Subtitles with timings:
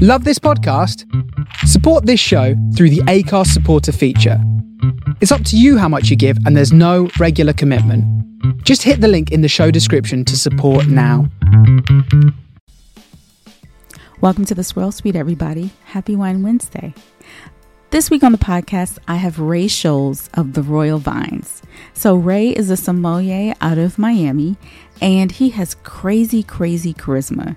[0.00, 1.04] Love this podcast?
[1.66, 4.40] Support this show through the Anchor supporter feature.
[5.20, 8.04] It's up to you how much you give, and there's no regular commitment.
[8.62, 11.28] Just hit the link in the show description to support now.
[14.20, 15.70] Welcome to the Swirl Suite, everybody.
[15.86, 16.94] Happy Wine Wednesday.
[17.90, 21.60] This week on the podcast, I have Ray Sholes of the Royal Vines.
[21.94, 24.58] So, Ray is a sommelier out of Miami,
[25.02, 27.56] and he has crazy, crazy charisma.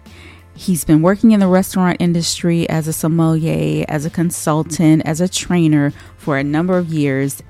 [0.54, 5.29] He's been working in the restaurant industry as a sommelier, as a consultant, as a
[5.29, 7.42] trainer for a number of years.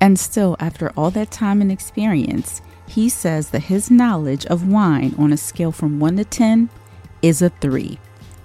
[0.00, 5.14] And still, after all that time and experience, he says that his knowledge of wine
[5.18, 6.70] on a scale from 1 to 10
[7.22, 7.98] is a 3.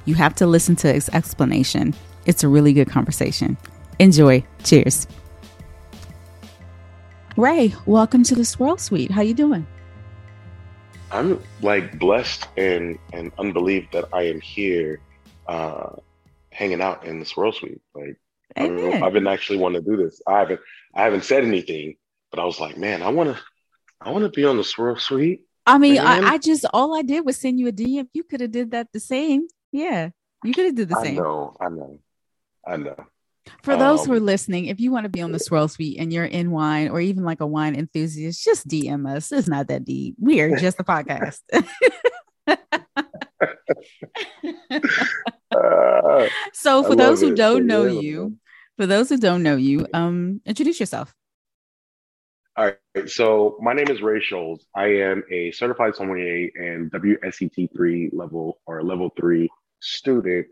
[0.05, 1.93] You have to listen to his explanation.
[2.25, 3.57] It's a really good conversation.
[3.99, 4.43] Enjoy.
[4.63, 5.07] Cheers.
[7.37, 9.11] Ray, welcome to the Swirl Suite.
[9.11, 9.65] How you doing?
[11.11, 15.01] I'm like blessed and and unbelieved that I am here,
[15.47, 15.95] uh,
[16.51, 17.81] hanging out in the Swirl Suite.
[17.93, 18.17] Like
[18.55, 20.21] I have been actually wanting to do this.
[20.25, 20.61] I haven't
[20.95, 21.95] I haven't said anything,
[22.31, 23.41] but I was like, man, I want to
[23.99, 25.41] I want to be on the Swirl Suite.
[25.67, 28.07] I mean, I, I, just all I did was send you a DM.
[28.13, 29.47] You could have did that the same.
[29.71, 30.09] Yeah,
[30.43, 31.19] you could have did the same.
[31.19, 31.99] I know, I know,
[32.67, 32.95] I know.
[33.63, 35.97] For those um, who are listening, if you want to be on the Swirl Suite
[35.99, 39.31] and you're in wine or even like a wine enthusiast, just DM us.
[39.31, 40.15] It's not that deep.
[40.19, 41.39] We are just a podcast.
[45.51, 47.37] uh, so for those who it.
[47.37, 48.37] don't know you,
[48.77, 51.13] for those who don't know you, um, introduce yourself.
[52.57, 53.09] All right.
[53.09, 54.65] So my name is Ray Sholes.
[54.75, 60.47] I am a certified sommelier and WSET three level or level three student.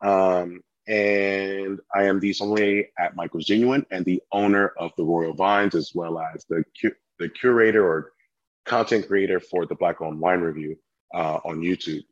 [0.00, 5.34] Um, and I am the sommelier at Michael's Genuine and the owner of the Royal
[5.34, 8.12] Vines, as well as the cu- the curator or
[8.64, 10.76] content creator for the Black Owned Wine Review
[11.14, 12.04] uh, on YouTube.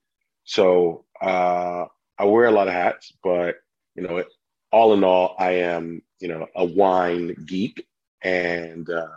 [0.44, 1.86] So uh,
[2.18, 3.56] I wear a lot of hats, but
[3.94, 4.24] you know,
[4.72, 7.86] all in all, I am you know a wine geek
[8.22, 9.08] and uh,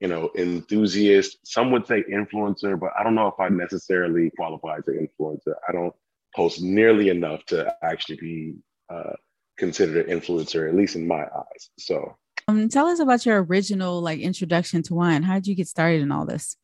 [0.00, 1.38] you know enthusiast.
[1.44, 5.54] Some would say influencer, but I don't know if I necessarily qualify as an influencer.
[5.68, 5.94] I don't
[6.34, 8.54] post nearly enough to actually be
[8.90, 9.12] uh,
[9.58, 11.70] considered an influencer, at least in my eyes.
[11.78, 12.16] So,
[12.46, 15.22] um, tell us about your original like introduction to wine.
[15.22, 16.56] How did you get started in all this?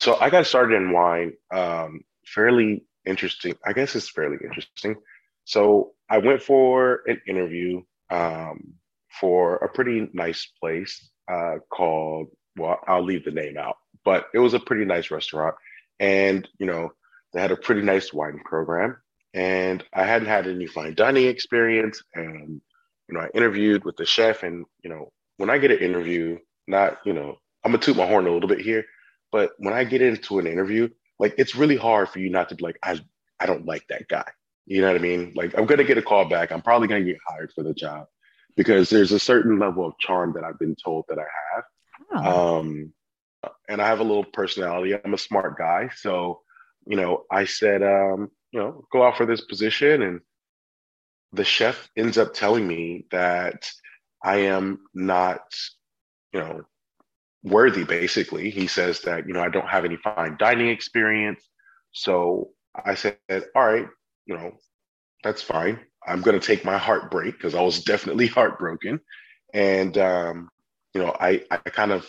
[0.00, 3.54] So I got started in wine um, fairly interesting.
[3.64, 4.96] I guess it's fairly interesting.
[5.44, 8.74] So I went for an interview um,
[9.20, 12.28] for a pretty nice place uh, called.
[12.56, 15.54] Well, I'll leave the name out, but it was a pretty nice restaurant,
[16.00, 16.90] and you know
[17.32, 18.96] they had a pretty nice wine program
[19.38, 22.02] and I hadn't had any fine dining experience.
[22.12, 22.60] And
[23.08, 26.38] you know, I interviewed with the chef, and you know, when I get an interview,
[26.66, 28.84] not you know, I'm gonna toot my horn a little bit here,
[29.30, 30.88] but when I get into an interview,
[31.20, 33.00] like it's really hard for you not to be like, I
[33.38, 34.28] I don't like that guy.
[34.66, 35.32] You know what I mean?
[35.36, 36.50] Like I'm gonna get a call back.
[36.50, 38.06] I'm probably gonna get hired for the job
[38.56, 41.64] because there's a certain level of charm that I've been told that I have.
[42.12, 42.58] Oh.
[42.58, 42.92] Um,
[43.68, 44.96] and I have a little personality.
[44.96, 46.40] I'm a smart guy, so
[46.88, 50.02] you know, I said, um, you know, go out for this position.
[50.02, 50.20] And
[51.32, 53.70] the chef ends up telling me that
[54.22, 55.42] I am not,
[56.32, 56.62] you know,
[57.42, 58.50] worthy, basically.
[58.50, 61.48] He says that, you know, I don't have any fine dining experience.
[61.92, 62.50] So
[62.84, 63.18] I said,
[63.54, 63.86] all right,
[64.26, 64.52] you know,
[65.22, 65.80] that's fine.
[66.06, 69.00] I'm going to take my heartbreak because I was definitely heartbroken.
[69.54, 70.48] And, um,
[70.94, 72.06] you know, I, I kind of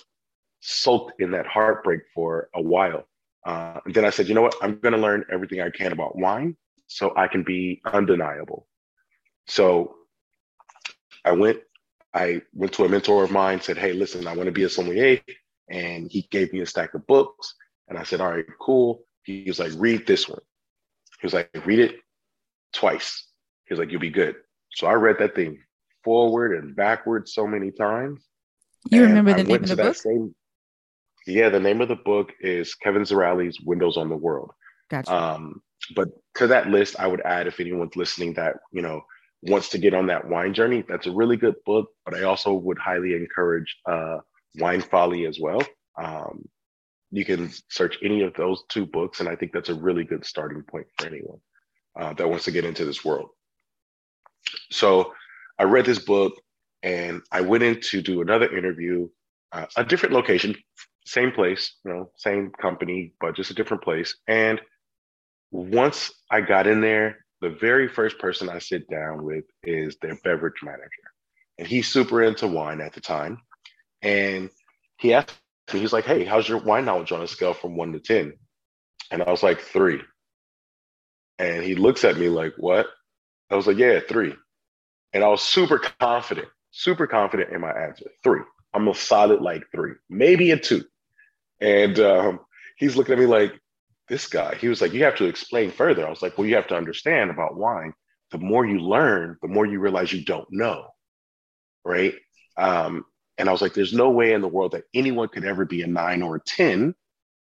[0.61, 3.07] sulked in that heartbreak for a while.
[3.45, 4.55] Uh, and then I said, you know what?
[4.61, 6.57] I'm going to learn everything I can about wine
[6.87, 8.67] so I can be undeniable.
[9.47, 9.95] So
[11.23, 11.59] I went,
[12.13, 14.69] I went to a mentor of mine, said, hey, listen, I want to be a
[14.69, 15.19] sommelier.
[15.69, 17.55] And he gave me a stack of books.
[17.87, 19.03] And I said, all right, cool.
[19.23, 20.41] He was like, read this one.
[21.21, 21.95] He was like, read it
[22.73, 23.25] twice.
[23.65, 24.35] He was like, you'll be good.
[24.71, 25.59] So I read that thing
[26.03, 28.25] forward and backward so many times.
[28.89, 29.95] You remember the name of the book?
[29.95, 30.33] Same,
[31.29, 34.51] yeah, the name of the book is Kevin Zraly's Windows on the World.
[34.89, 35.13] Gotcha.
[35.13, 35.61] Um,
[35.95, 39.01] but to that list, I would add if anyone's listening that you know
[39.41, 41.89] wants to get on that wine journey, that's a really good book.
[42.05, 44.17] But I also would highly encourage uh,
[44.57, 45.61] Wine Folly as well.
[45.97, 46.47] Um,
[47.11, 50.25] you can search any of those two books, and I think that's a really good
[50.25, 51.39] starting point for anyone
[51.99, 53.29] uh, that wants to get into this world.
[54.71, 55.13] So
[55.57, 56.33] I read this book,
[56.83, 59.09] and I went in to do another interview,
[59.51, 60.55] uh, a different location,
[61.05, 64.15] same place, you know, same company, but just a different place.
[64.27, 64.61] And
[65.51, 70.15] once I got in there, the very first person I sit down with is their
[70.23, 70.89] beverage manager.
[71.57, 73.39] And he's super into wine at the time.
[74.01, 74.49] And
[74.97, 75.35] he asked
[75.73, 78.33] me, he's like, Hey, how's your wine knowledge on a scale from one to 10?
[79.11, 80.01] And I was like, three.
[81.39, 82.87] And he looks at me like, what?
[83.49, 84.35] I was like, yeah, three.
[85.13, 88.05] And I was super confident, super confident in my answer.
[88.23, 88.41] Three.
[88.73, 90.83] I'm a solid like three, maybe a two.
[91.59, 92.39] And um,
[92.77, 93.59] he's looking at me like,
[94.09, 94.55] this guy.
[94.55, 96.05] He was like, you have to explain further.
[96.05, 97.93] I was like, well, you have to understand about wine.
[98.31, 100.87] The more you learn, the more you realize you don't know.
[101.85, 102.15] Right.
[102.57, 103.05] Um,
[103.37, 105.83] and I was like, there's no way in the world that anyone could ever be
[105.83, 106.93] a nine or a 10,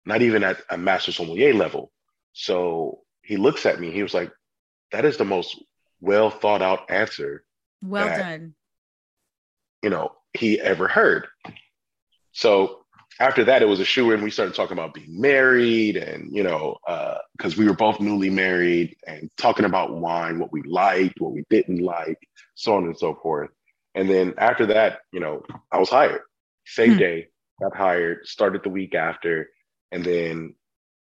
[0.05, 1.91] not even at a master sommelier level.
[2.33, 4.31] So he looks at me, he was like,
[4.91, 5.61] that is the most
[6.01, 7.43] well thought out answer.
[7.83, 8.55] Well that, done.
[9.83, 11.27] You know, he ever heard.
[12.31, 12.85] So
[13.19, 14.21] after that, it was a shoe in.
[14.21, 16.77] We started talking about being married and, you know,
[17.37, 21.31] because uh, we were both newly married and talking about wine, what we liked, what
[21.31, 22.19] we didn't like,
[22.55, 23.51] so on and so forth.
[23.93, 26.21] And then after that, you know, I was hired.
[26.65, 26.99] Same hmm.
[26.99, 27.27] day,
[27.61, 29.49] got hired, started the week after,
[29.91, 30.55] and then,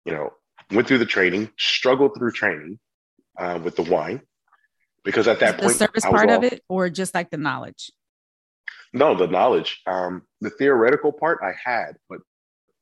[0.06, 0.34] you know,
[0.72, 2.80] went through the training, struggled through training
[3.40, 4.22] uh, with the wine,
[5.04, 7.92] because at that the point, the service part of it, or just like the knowledge.
[8.94, 9.82] No, the knowledge.
[9.88, 12.20] Um, the theoretical part I had, but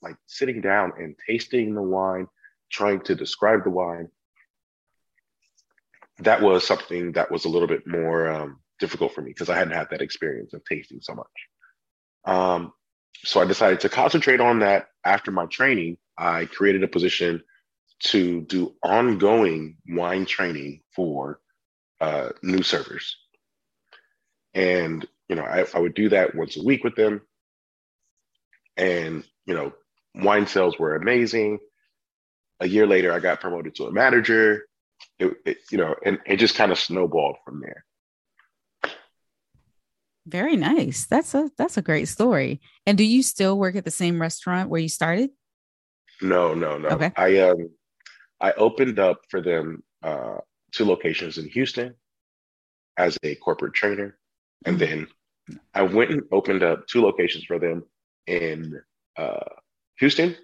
[0.01, 2.27] like sitting down and tasting the wine,
[2.69, 4.09] trying to describe the wine,
[6.19, 9.57] that was something that was a little bit more um, difficult for me because I
[9.57, 11.27] hadn't had that experience of tasting so much.
[12.25, 12.73] Um,
[13.23, 15.97] so I decided to concentrate on that after my training.
[16.17, 17.41] I created a position
[18.03, 21.39] to do ongoing wine training for
[21.99, 23.15] uh, new servers.
[24.53, 27.21] And, you know, I, I would do that once a week with them.
[28.75, 29.71] And, you know,
[30.13, 31.59] wine sales were amazing.
[32.59, 34.65] A year later, I got promoted to a manager.
[35.19, 37.85] It, it, you know, and it just kind of snowballed from there.
[40.27, 41.05] Very nice.
[41.05, 42.59] That's a that's a great story.
[42.85, 45.29] And do you still work at the same restaurant where you started?
[46.21, 46.89] No, no, no.
[46.89, 47.11] Okay.
[47.15, 47.69] I um
[48.41, 50.39] I opened up for them uh
[50.73, 51.95] two locations in Houston
[52.97, 54.17] as a corporate trainer.
[54.65, 54.91] And mm-hmm.
[54.91, 55.07] then
[55.73, 57.83] I went and opened up two locations for them
[58.27, 58.81] in
[59.17, 59.49] uh
[59.99, 60.35] Houston.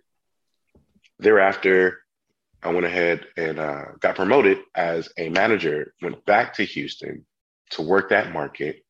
[1.20, 2.00] Thereafter,
[2.62, 7.26] I went ahead and uh, got promoted as a manager, went back to Houston
[7.72, 8.84] to work that market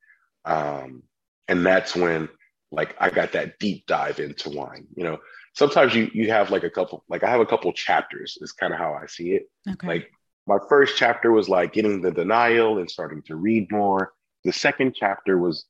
[0.47, 1.03] um,
[1.47, 2.29] and that's when
[2.71, 4.87] like I got that deep dive into wine.
[4.95, 5.17] You know,
[5.53, 8.37] sometimes you you have like a couple, like I have a couple chapters.
[8.41, 9.49] Is kind of how I see it.
[9.69, 9.87] Okay.
[9.87, 10.11] Like
[10.47, 14.13] my first chapter was like getting the denial and starting to read more.
[14.45, 15.65] The second chapter was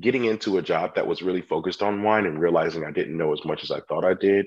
[0.00, 3.32] getting into a job that was really focused on wine and realizing I didn't know
[3.32, 4.46] as much as I thought I did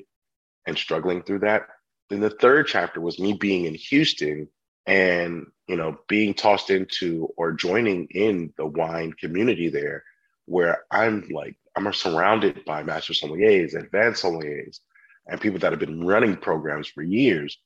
[0.67, 1.63] and struggling through that.
[2.09, 4.49] Then the third chapter was me being in Houston
[4.89, 10.03] and you know being tossed into or joining in the wine community there
[10.45, 14.79] where i'm like i'm surrounded by master sommeliers advanced sommeliers
[15.27, 17.59] and people that have been running programs for years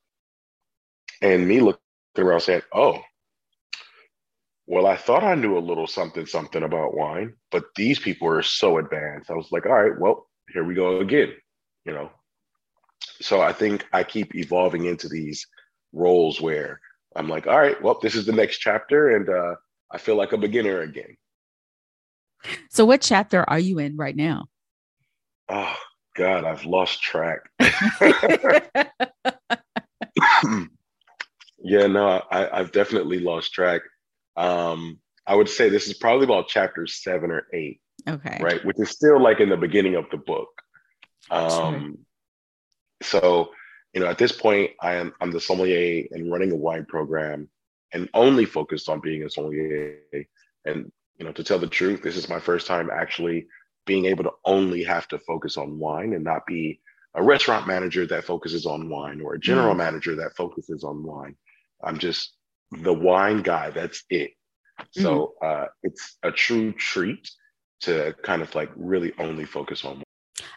[1.21, 1.79] and me looking
[2.18, 3.00] around saying oh
[4.68, 8.44] well i thought i knew a little something something about wine but these people are
[8.44, 11.31] so advanced i was like all right well here we go again
[11.86, 12.10] you know
[13.21, 15.45] so i think i keep evolving into these
[15.94, 16.80] roles where
[17.15, 19.56] I'm like, all right, well, this is the next chapter, and uh,
[19.92, 21.15] I feel like a beginner again.
[22.69, 24.45] So, what chapter are you in right now?
[25.50, 25.75] Oh
[26.15, 27.42] God, I've lost track.
[31.60, 33.81] yeah, no, I, I've definitely lost track.
[34.35, 37.79] Um, I would say this is probably about chapter seven or eight.
[38.07, 38.39] Okay.
[38.41, 40.50] Right, which is still like in the beginning of the book.
[41.31, 42.00] Um,
[43.01, 43.10] sure.
[43.10, 43.50] so
[43.93, 47.50] you know, at this point, I am I'm the sommelier and running a wine program,
[47.93, 50.00] and only focused on being a sommelier.
[50.65, 53.48] And you know, to tell the truth, this is my first time actually
[53.86, 56.79] being able to only have to focus on wine and not be
[57.15, 59.77] a restaurant manager that focuses on wine or a general mm.
[59.77, 61.36] manager that focuses on wine.
[61.84, 62.34] I'm just
[62.72, 63.70] the wine guy.
[63.70, 64.32] That's it.
[64.91, 65.63] So mm.
[65.63, 67.29] uh, it's a true treat
[67.82, 70.03] to kind of like really only focus on one.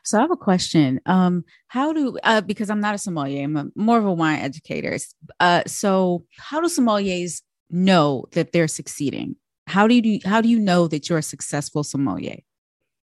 [0.05, 1.01] so I have a question.
[1.07, 4.41] Um, how do uh, because I'm not a sommelier, I'm a, more of a wine
[4.41, 4.97] educator.
[5.41, 9.37] Uh, so how do sommeliers know that they're succeeding?
[9.67, 12.39] How do you how do you know that you're a successful sommelier?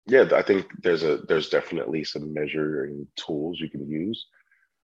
[0.06, 4.26] Yeah, I think there's a there's definitely some measuring tools you can use.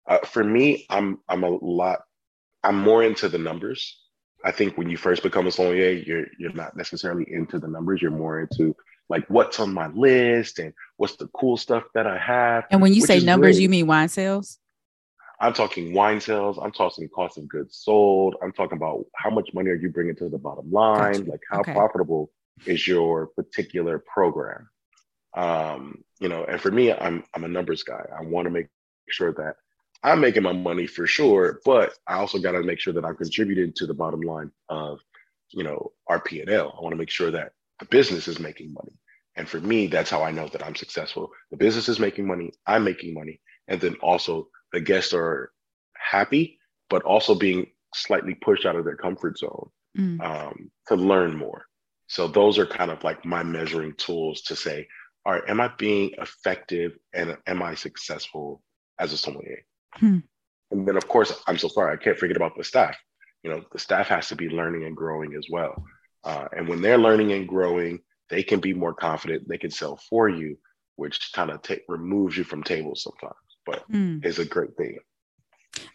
[0.09, 1.99] Uh, for me, I'm I'm a lot
[2.63, 3.99] I'm more into the numbers.
[4.45, 8.01] I think when you first become a sommelier, you're you're not necessarily into the numbers.
[8.01, 8.75] You're more into
[9.09, 12.65] like what's on my list and what's the cool stuff that I have.
[12.71, 13.63] And when you say numbers, great.
[13.63, 14.59] you mean wine sales?
[15.39, 16.57] I'm talking wine sales.
[16.61, 18.35] I'm talking cost of goods sold.
[18.41, 21.13] I'm talking about how much money are you bringing to the bottom line?
[21.13, 21.31] Gotcha.
[21.31, 21.73] Like how okay.
[21.73, 22.31] profitable
[22.65, 24.69] is your particular program?
[25.35, 28.05] Um, you know, and for me, I'm I'm a numbers guy.
[28.17, 28.67] I want to make
[29.09, 29.55] sure that
[30.03, 33.15] I'm making my money for sure, but I also got to make sure that I'm
[33.15, 34.99] contributing to the bottom line of,
[35.51, 36.75] you know, our P and L.
[36.77, 38.99] I want to make sure that the business is making money.
[39.35, 41.31] And for me, that's how I know that I'm successful.
[41.51, 45.51] The business is making money, I'm making money, and then also the guests are
[45.95, 50.21] happy, but also being slightly pushed out of their comfort zone mm.
[50.21, 51.65] um, to learn more.
[52.07, 54.87] So those are kind of like my measuring tools to say,
[55.25, 58.61] all right, am I being effective and am I successful
[58.99, 59.65] as a sommelier?
[59.95, 60.19] Hmm.
[60.71, 62.95] And then, of course, I'm so sorry, I can't forget about the staff.
[63.43, 65.83] You know, the staff has to be learning and growing as well.
[66.23, 69.47] Uh, and when they're learning and growing, they can be more confident.
[69.47, 70.57] They can sell for you,
[70.95, 73.35] which kind of removes you from tables sometimes,
[73.65, 74.23] but mm.
[74.25, 74.97] is a great thing.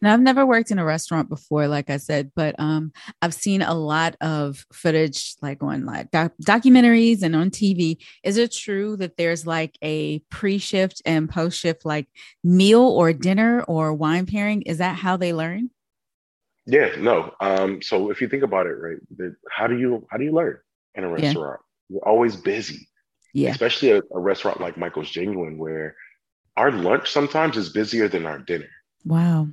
[0.00, 2.92] Now, I've never worked in a restaurant before, like I said, but um,
[3.22, 7.98] I've seen a lot of footage, like on like doc- documentaries and on TV.
[8.24, 12.08] Is it true that there's like a pre-shift and post-shift, like
[12.42, 14.62] meal or dinner or wine pairing?
[14.62, 15.70] Is that how they learn?
[16.66, 17.32] Yeah, no.
[17.40, 20.32] Um, so if you think about it, right, the, how do you how do you
[20.32, 20.58] learn
[20.94, 21.60] in a restaurant?
[21.88, 22.86] You're always busy.
[23.32, 23.50] Yeah.
[23.50, 25.96] Especially a, a restaurant like Michael's Genuine, where
[26.56, 28.68] our lunch sometimes is busier than our dinner.
[29.04, 29.48] Wow.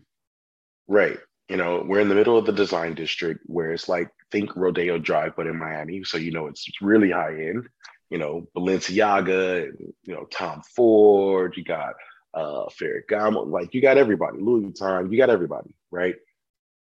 [0.87, 1.17] Right.
[1.49, 4.97] You know, we're in the middle of the design district where it's like think Rodeo
[4.97, 6.03] Drive, but in Miami.
[6.03, 7.67] So you know it's really high end.
[8.09, 9.71] You know, Balenciaga
[10.03, 11.93] you know, Tom Ford, you got
[12.33, 16.15] uh Ferragamo, like you got everybody, Louis Vuitton, you got everybody, right?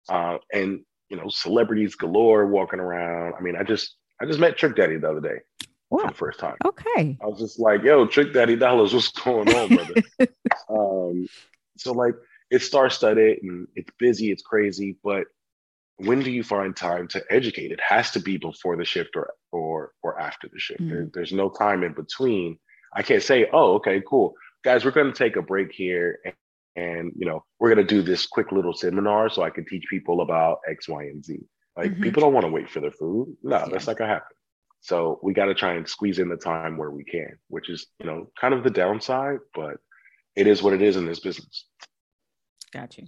[0.09, 3.35] Uh, and you know, celebrities galore walking around.
[3.35, 5.39] I mean, I just I just met Trick Daddy the other day
[5.89, 6.03] what?
[6.03, 6.57] for the first time.
[6.65, 7.17] Okay.
[7.23, 9.95] I was just like, yo, Trick Daddy Dollars, what's going on, brother?
[10.69, 11.27] um,
[11.77, 12.15] so like
[12.51, 15.25] it's star studded and it's busy, it's crazy, but
[15.99, 17.73] when do you find time to educate?
[17.73, 20.81] It has to be before the shift or or or after the shift.
[20.81, 20.89] Mm.
[20.89, 22.59] There, there's no time in between.
[22.95, 24.35] I can't say, oh, okay, cool.
[24.65, 26.35] Guys, we're gonna take a break here and,
[26.77, 30.21] and you know, we're gonna do this quick little seminar so I can teach people
[30.21, 31.39] about X, Y, and Z.
[31.77, 32.03] Like mm-hmm.
[32.03, 33.37] people don't want to wait for their food.
[33.43, 33.69] No, yeah.
[33.71, 34.37] that's not gonna happen.
[34.81, 37.87] So we got to try and squeeze in the time where we can, which is
[37.99, 39.79] you know kind of the downside, but
[40.37, 41.65] it is what it is in this business.
[42.73, 43.07] Got you.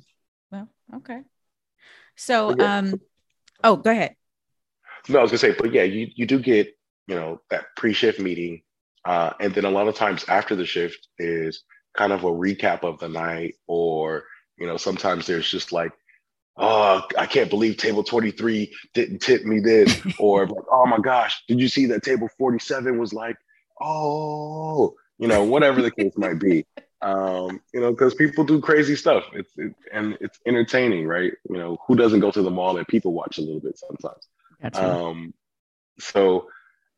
[0.51, 1.23] Well, okay.
[2.17, 2.79] So, yeah.
[2.79, 3.01] um,
[3.63, 4.17] oh, go ahead.
[5.09, 6.77] No, I was gonna say, but yeah, you you do get
[7.07, 8.63] you know that pre-shift meeting,
[9.05, 11.65] uh, and then a lot of times after the shift is
[11.97, 14.25] kind of a recap of the night, or
[14.59, 15.93] you know sometimes there's just like
[16.61, 20.01] oh, I can't believe table 23 didn't tip me this.
[20.19, 23.37] or like, oh my gosh, did you see that table 47 was like,
[23.81, 26.67] oh, you know, whatever the case might be.
[27.03, 29.25] Um, you know, because people do crazy stuff.
[29.33, 31.33] It's it, and it's entertaining, right?
[31.49, 34.29] You know, who doesn't go to the mall and people watch a little bit sometimes.
[34.75, 35.35] Um,
[35.99, 36.49] so,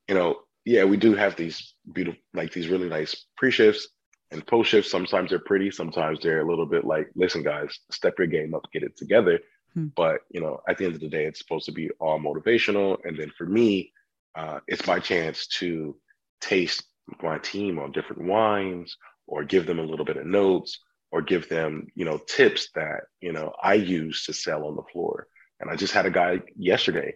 [0.09, 3.89] you know, yeah, we do have these beautiful, like these really nice pre-shifts
[4.33, 8.15] and post shifts, sometimes they're pretty, sometimes they're a little bit like, listen, guys, step
[8.19, 9.39] your game up, get it together.
[9.75, 9.87] Hmm.
[9.95, 12.99] But you know, at the end of the day, it's supposed to be all motivational.
[13.05, 13.93] And then for me,
[14.35, 15.97] uh, it's my chance to
[16.41, 16.85] taste
[17.23, 20.79] my team on different wines, or give them a little bit of notes,
[21.11, 24.83] or give them, you know, tips that you know I use to sell on the
[24.93, 25.27] floor.
[25.61, 27.15] And I just had a guy yesterday.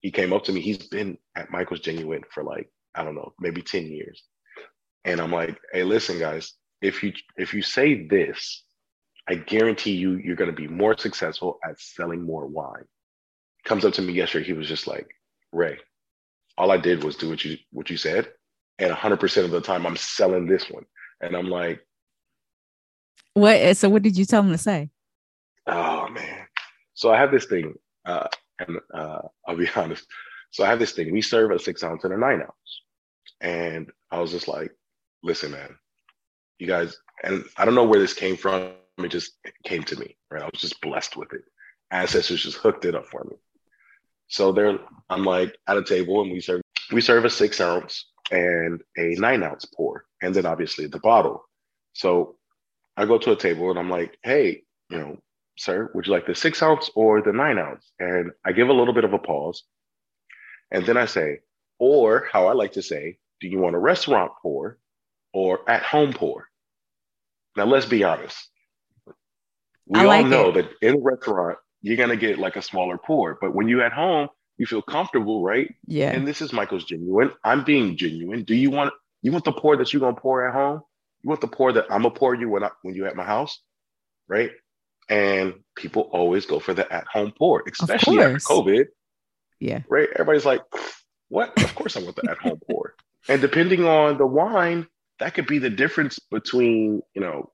[0.00, 0.60] He came up to me.
[0.60, 4.22] He's been at Michael's Genuine for like I don't know, maybe ten years
[5.04, 8.64] and I'm like, hey, listen, guys, if you if you say this,
[9.28, 12.84] I guarantee you you're going to be more successful at selling more wine.
[13.64, 15.08] Comes up to me yesterday, he was just like,
[15.52, 15.78] Ray,
[16.58, 18.28] all I did was do what you what you said,
[18.78, 20.84] and 100% of the time I'm selling this one,
[21.24, 21.84] and I'm like,
[23.32, 23.76] what?
[23.76, 24.90] So what did you tell him to say?
[25.66, 26.46] Oh man,
[26.92, 28.28] so I have this thing, uh,
[28.58, 30.06] and uh, I'll be honest.
[30.50, 31.12] So I have this thing.
[31.12, 32.82] We serve a six ounce and a nine ounce,
[33.40, 34.72] and I was just like,
[35.22, 35.74] listen, man,
[36.58, 38.72] you guys, and I don't know where this came from.
[38.98, 39.32] It just
[39.64, 40.42] came to me, right?
[40.42, 41.42] I was just blessed with it.
[41.90, 43.36] Ancestors just hooked it up for me.
[44.28, 44.78] So there,
[45.10, 46.62] I'm like at a table, and we serve
[46.92, 51.44] we serve a six ounce and a nine ounce pour, and then obviously the bottle.
[51.92, 52.36] So
[52.96, 55.18] I go to a table and I'm like, hey, you know,
[55.56, 57.90] sir, would you like the six ounce or the nine ounce?
[57.98, 59.64] And I give a little bit of a pause,
[60.70, 61.40] and then I say,
[61.78, 64.78] or how I like to say, do you want a restaurant pour
[65.34, 66.48] or at home pour.
[67.56, 68.48] Now, let's be honest.
[69.86, 70.54] We all know it.
[70.54, 73.36] that in a restaurant, you're going to get like a smaller pour.
[73.38, 75.74] But when you're at home, you feel comfortable, right?
[75.86, 76.10] Yeah.
[76.10, 77.32] And this is Michael's genuine.
[77.42, 78.44] I'm being genuine.
[78.44, 78.92] Do you want
[79.22, 80.82] you want the pour that you're gonna pour at home?
[81.22, 83.24] You want the pour that I'm gonna pour you when I, when you're at my
[83.24, 83.60] house,
[84.28, 84.50] right?
[85.08, 88.86] And people always go for the at home pour, especially after COVID.
[89.60, 89.80] Yeah.
[89.88, 90.08] Right.
[90.12, 90.62] Everybody's like,
[91.28, 91.52] what?
[91.62, 92.94] Of course I want the at home pour.
[93.28, 94.86] And depending on the wine,
[95.18, 97.50] that could be the difference between you know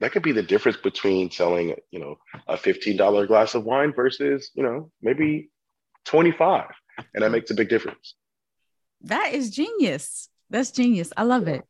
[0.00, 4.50] that could be the difference between selling, you know, a $15 glass of wine versus,
[4.54, 5.48] you know, maybe
[6.06, 6.70] 25.
[7.14, 8.14] And that makes a big difference.
[9.02, 10.28] That is genius.
[10.50, 11.12] That's genius.
[11.16, 11.62] I love it.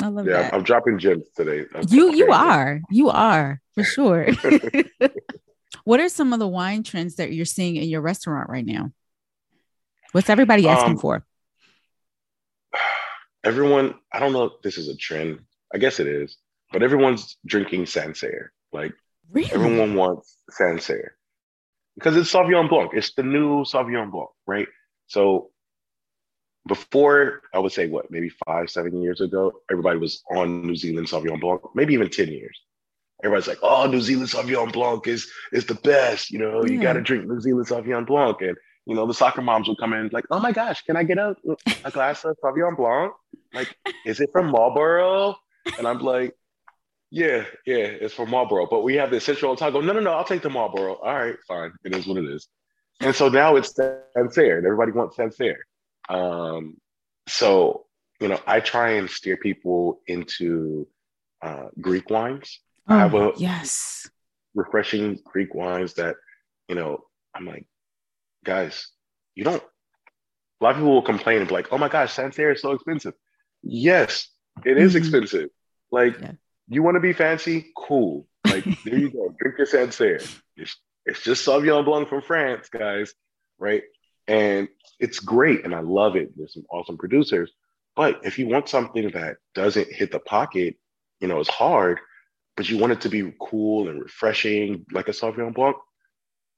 [0.00, 0.54] I love yeah, that.
[0.54, 1.66] I'm dropping gems today.
[1.74, 2.80] I'm you you are.
[2.90, 4.28] You are for sure.
[5.84, 8.92] what are some of the wine trends that you're seeing in your restaurant right now?
[10.12, 11.24] What's everybody asking um, for?
[13.44, 15.40] Everyone, I don't know if this is a trend.
[15.72, 16.36] I guess it is,
[16.72, 18.52] but everyone's drinking Sancerre.
[18.72, 18.92] Like
[19.30, 19.50] really?
[19.52, 21.14] everyone wants Sancerre
[22.00, 22.92] because it's Sauvignon Blanc.
[22.94, 24.66] It's the new Sauvignon Blanc, right?
[25.06, 25.50] So
[26.66, 31.08] before I would say what maybe five seven years ago, everybody was on New Zealand
[31.08, 32.58] Sauvignon Blanc, maybe even ten years.
[33.22, 36.72] Everybody's like, "Oh, New Zealand Sauvignon Blanc is is the best." You know, yeah.
[36.72, 39.76] you got to drink New Zealand Sauvignon Blanc, and you know the soccer moms will
[39.76, 41.36] come in like, "Oh my gosh, can I get a
[41.84, 43.12] a glass of Sauvignon Blanc?
[43.52, 43.76] Like,
[44.06, 45.36] is it from Marlborough?"
[45.76, 46.34] And I'm like,
[47.10, 50.00] "Yeah, yeah, it's from Marlboro, but we have the essential oil." I go, "No, no,
[50.00, 50.94] no, I'll take the Marlboro.
[50.96, 51.72] All right, fine.
[51.84, 52.48] It is what it is."
[53.00, 55.64] And so now it's Sancerre, and everybody wants Sancerre.
[56.08, 56.76] Um,
[57.28, 57.86] so,
[58.20, 60.86] you know, I try and steer people into
[61.42, 62.60] uh, Greek wines.
[62.88, 64.08] Oh, I have a yes,
[64.54, 66.16] refreshing Greek wines that,
[66.68, 67.66] you know, I'm like,
[68.44, 68.88] guys,
[69.34, 69.62] you don't.
[70.60, 72.72] A lot of people will complain and be like, "Oh my gosh, Sancerre is so
[72.72, 73.14] expensive."
[73.62, 74.28] Yes,
[74.64, 74.98] it is mm-hmm.
[74.98, 75.48] expensive.
[75.90, 76.32] Like, yeah.
[76.70, 77.72] You want to be fancy?
[77.76, 78.26] Cool.
[78.46, 79.34] Like, there you go.
[79.38, 80.20] Drink your Sancerre.
[80.56, 83.12] It's, it's just Sauvignon Blanc from France, guys.
[83.58, 83.82] Right?
[84.26, 86.36] And it's great and I love it.
[86.36, 87.50] There's some awesome producers.
[87.96, 90.76] But if you want something that doesn't hit the pocket,
[91.20, 91.98] you know, it's hard,
[92.56, 95.76] but you want it to be cool and refreshing, like a Sauvignon Blanc,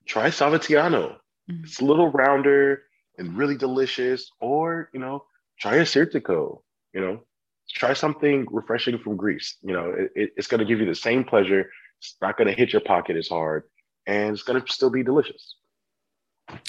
[0.07, 1.17] try Savatiano.
[1.51, 1.65] Mm-hmm.
[1.65, 2.83] It's a little rounder
[3.17, 4.31] and really delicious.
[4.41, 5.25] Or, you know,
[5.59, 6.61] try a Assyrtiko,
[6.93, 7.25] you know,
[7.73, 9.57] try something refreshing from Greece.
[9.63, 11.71] You know, it, it, it's going to give you the same pleasure.
[11.99, 13.65] It's not going to hit your pocket as hard
[14.07, 15.57] and it's going to still be delicious.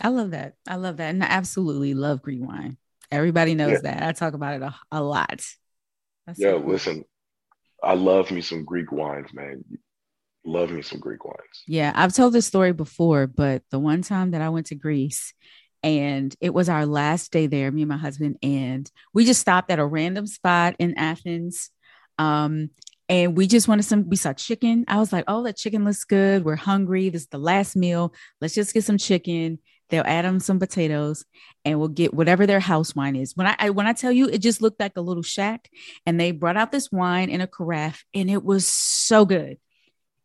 [0.02, 0.54] I love that.
[0.68, 1.10] I love that.
[1.10, 2.78] And I absolutely love green wine.
[3.12, 3.92] Everybody knows yeah.
[3.92, 4.04] that.
[4.04, 5.46] I talk about it a, a lot.
[6.26, 6.72] That's yeah, so cool.
[6.72, 7.06] listen,
[7.84, 9.64] I love me some Greek wines, man.
[10.46, 11.64] Love me some Greek wines.
[11.68, 15.34] Yeah, I've told this story before, but the one time that I went to Greece
[15.84, 19.70] and it was our last day there, me and my husband, and we just stopped
[19.70, 21.70] at a random spot in Athens.
[22.18, 22.70] Um,
[23.10, 24.86] and we just wanted some we saw chicken.
[24.88, 26.46] I was like oh that chicken looks good.
[26.46, 27.10] We're hungry.
[27.10, 28.14] This is the last meal.
[28.40, 29.60] Let's just get some chicken.
[29.90, 31.26] They'll add them some potatoes
[31.66, 33.36] and we'll get whatever their house wine is.
[33.36, 35.70] When I, I when i tell you it just looked like a little shack
[36.06, 39.58] and they brought out this wine in a carafe and it was so good.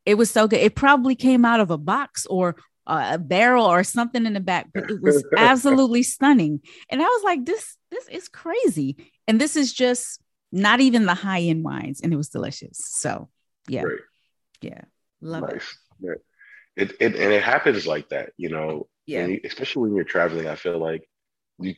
[0.07, 0.61] It was so good.
[0.61, 2.57] It probably came out of a box or
[2.89, 7.23] a barrel or something in the back but it was absolutely stunning and i was
[7.23, 8.97] like this this is crazy
[9.27, 10.21] and this is just
[10.53, 12.79] not even the high end wines, and it was delicious.
[12.79, 13.29] So
[13.69, 14.01] yeah, Great.
[14.61, 14.83] yeah,
[15.21, 15.79] love nice.
[16.03, 16.23] it.
[16.77, 18.89] It, it and it happens like that, you know.
[19.07, 19.27] Yeah.
[19.27, 21.09] You, especially when you're traveling, I feel like
[21.59, 21.75] you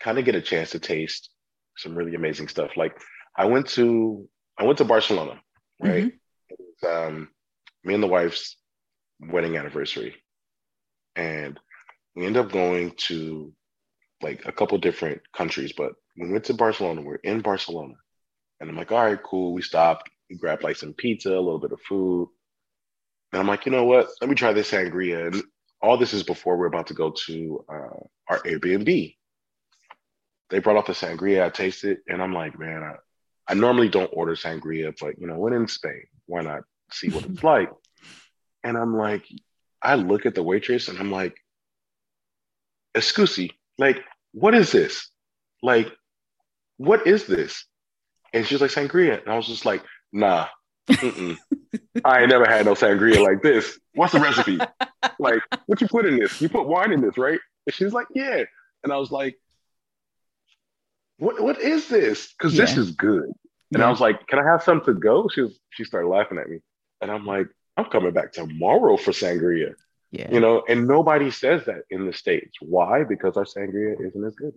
[0.00, 1.30] kind of get a chance to taste
[1.76, 2.76] some really amazing stuff.
[2.76, 2.96] Like
[3.36, 5.40] I went to I went to Barcelona,
[5.80, 6.04] right?
[6.04, 6.54] Mm-hmm.
[6.82, 7.28] Was, um,
[7.84, 8.56] me and the wife's
[9.20, 10.14] wedding anniversary,
[11.16, 11.58] and
[12.14, 13.52] we end up going to
[14.22, 17.02] like a couple different countries, but we went to Barcelona.
[17.02, 17.94] We're in Barcelona,
[18.60, 19.52] and I'm like, all right, cool.
[19.52, 22.28] We stopped, we grabbed like some pizza, a little bit of food.
[23.32, 24.08] And I'm like, you know what?
[24.20, 25.26] Let me try this sangria.
[25.26, 25.42] And
[25.82, 29.16] all this is before we're about to go to uh, our Airbnb.
[30.50, 31.44] They brought out the sangria.
[31.44, 32.02] I tasted, it.
[32.06, 32.94] and I'm like, man, I,
[33.48, 37.24] I normally don't order sangria, but you know, when in Spain, why not see what
[37.24, 37.70] it's like?
[38.62, 39.24] And I'm like,
[39.84, 41.36] I look at the waitress and I'm like,
[42.94, 45.10] Escusi, like, what is this?
[45.62, 45.92] Like,
[46.78, 47.66] what is this?
[48.32, 49.20] And she's like, sangria.
[49.22, 50.46] And I was just like, nah,
[50.90, 53.78] I ain't never had no sangria like this.
[53.94, 54.58] What's the recipe?
[55.18, 56.40] like, what you put in this?
[56.40, 57.38] You put wine in this, right?
[57.66, 58.42] And she's like, yeah.
[58.82, 59.38] And I was like,
[61.18, 62.32] what what is this?
[62.32, 62.64] Because yeah.
[62.64, 63.24] this is good.
[63.72, 63.86] And yeah.
[63.86, 65.28] I was like, can I have some to go?
[65.32, 66.58] She was she started laughing at me.
[67.00, 69.74] And I'm like, I'm coming back tomorrow for sangria.
[70.10, 70.32] Yeah.
[70.32, 72.56] You know, and nobody says that in the States.
[72.60, 73.02] Why?
[73.02, 74.52] Because our sangria isn't as good.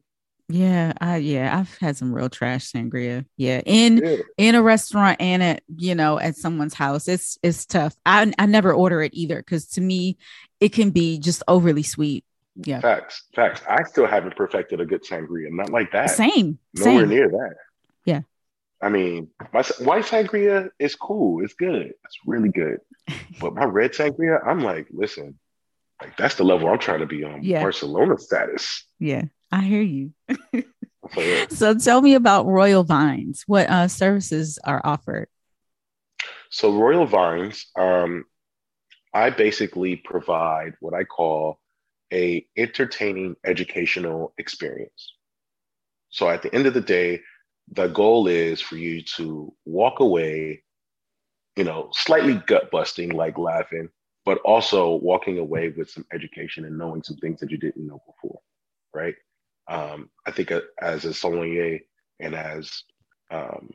[0.49, 3.25] Yeah, I yeah, I've had some real trash sangria.
[3.35, 4.17] Yeah, in yeah.
[4.37, 7.97] in a restaurant and at you know at someone's house, it's it's tough.
[8.05, 10.17] I I never order it either because to me,
[10.61, 12.23] it can be just overly sweet.
[12.55, 13.61] Yeah, facts, facts.
[13.69, 15.51] I still haven't perfected a good sangria.
[15.51, 16.11] Not like that.
[16.11, 16.59] Same.
[16.75, 17.09] Nowhere same.
[17.09, 17.55] near that.
[18.81, 21.43] I mean, my white sangria is cool.
[21.43, 21.87] It's good.
[21.87, 22.79] It's really good.
[23.39, 25.39] but my red sangria, I'm like, listen,
[26.01, 27.43] like that's the level I'm trying to be on.
[27.43, 27.61] Yeah.
[27.61, 28.85] Barcelona status.
[28.99, 29.25] Yeah.
[29.51, 30.13] I hear you.
[31.49, 33.43] so tell me about Royal Vines.
[33.47, 35.27] What uh, services are offered?
[36.49, 38.25] So Royal Vines, um,
[39.13, 41.59] I basically provide what I call
[42.13, 45.13] a entertaining educational experience.
[46.09, 47.21] So at the end of the day,
[47.71, 50.63] the goal is for you to walk away,
[51.55, 53.89] you know, slightly gut busting, like laughing,
[54.25, 58.01] but also walking away with some education and knowing some things that you didn't know
[58.05, 58.39] before,
[58.93, 59.15] right?
[59.69, 60.51] Um, I think
[60.81, 61.79] as a sommelier
[62.19, 62.83] and as
[63.31, 63.69] um,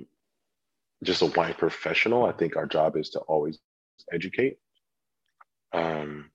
[1.03, 3.59] just a wine professional, I think our job is to always
[4.13, 4.59] educate.
[5.73, 6.31] Um,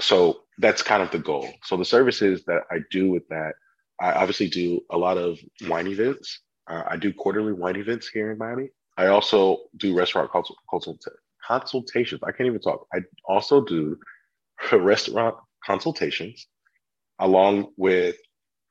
[0.00, 1.48] so that's kind of the goal.
[1.64, 3.52] So the services that I do with that,
[4.00, 6.40] I obviously do a lot of wine events.
[6.68, 8.70] Uh, I do quarterly wine events here in Miami.
[8.96, 11.04] I also do restaurant consult- consult-
[11.46, 12.22] consultations.
[12.24, 12.86] I can't even talk.
[12.92, 13.98] I also do
[14.72, 16.46] restaurant consultations
[17.18, 18.16] along with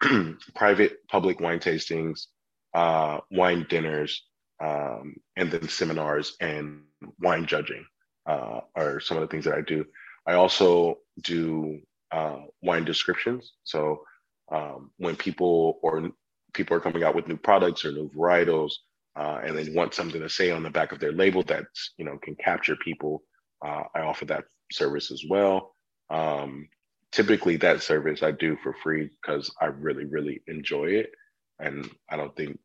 [0.55, 2.27] private public wine tastings,
[2.73, 4.23] uh, wine dinners,
[4.61, 6.81] um, and then seminars and
[7.19, 7.85] wine judging
[8.25, 9.85] uh, are some of the things that I do.
[10.27, 11.79] I also do
[12.11, 13.53] uh, wine descriptions.
[13.63, 14.03] So
[14.51, 16.09] um, when people or
[16.55, 18.73] people are coming out with new products or new varietals,
[19.15, 21.65] uh, and they want something to say on the back of their label that
[21.97, 23.23] you know can capture people,
[23.63, 25.75] uh, I offer that service as well.
[26.09, 26.67] Um,
[27.11, 31.11] typically, that service I do for free because I really, really enjoy it,
[31.59, 32.57] and I don't think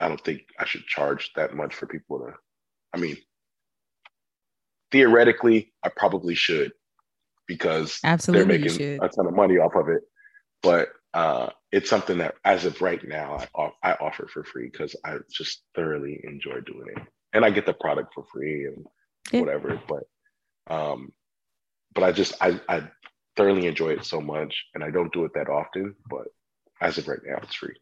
[0.00, 2.32] I don't think I should charge that much for people to.
[2.94, 3.16] I mean,
[4.90, 6.72] theoretically, I probably should
[7.46, 10.02] because Absolutely they're making a ton of money off of it.
[10.62, 14.96] But uh, it's something that, as of right now, I, I offer for free because
[15.04, 18.86] I just thoroughly enjoy doing it, and I get the product for free and
[19.30, 19.40] yeah.
[19.40, 19.80] whatever.
[19.88, 21.12] But, um,
[21.94, 22.88] but I just I, I
[23.36, 25.94] thoroughly enjoy it so much, and I don't do it that often.
[26.08, 26.28] But
[26.80, 27.76] as of right now, it's free.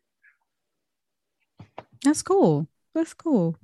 [2.03, 2.67] That's cool.
[2.95, 3.57] That's cool.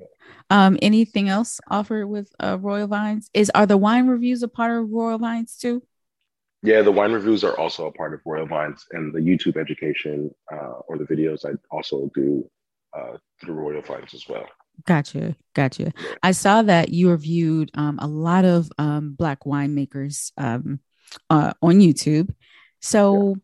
[0.50, 3.28] Um, anything else offered with uh, Royal Vines?
[3.34, 5.82] Is are the wine reviews a part of Royal Vines too?
[6.62, 10.30] Yeah, the wine reviews are also a part of Royal Vines, and the YouTube education
[10.52, 12.48] uh, or the videos I also do
[12.96, 14.46] uh, through Royal Vines as well.
[14.84, 15.84] Gotcha, gotcha.
[15.84, 16.14] Yeah.
[16.22, 20.80] I saw that you reviewed um, a lot of um, black winemakers um,
[21.30, 22.34] uh, on YouTube.
[22.80, 23.36] So,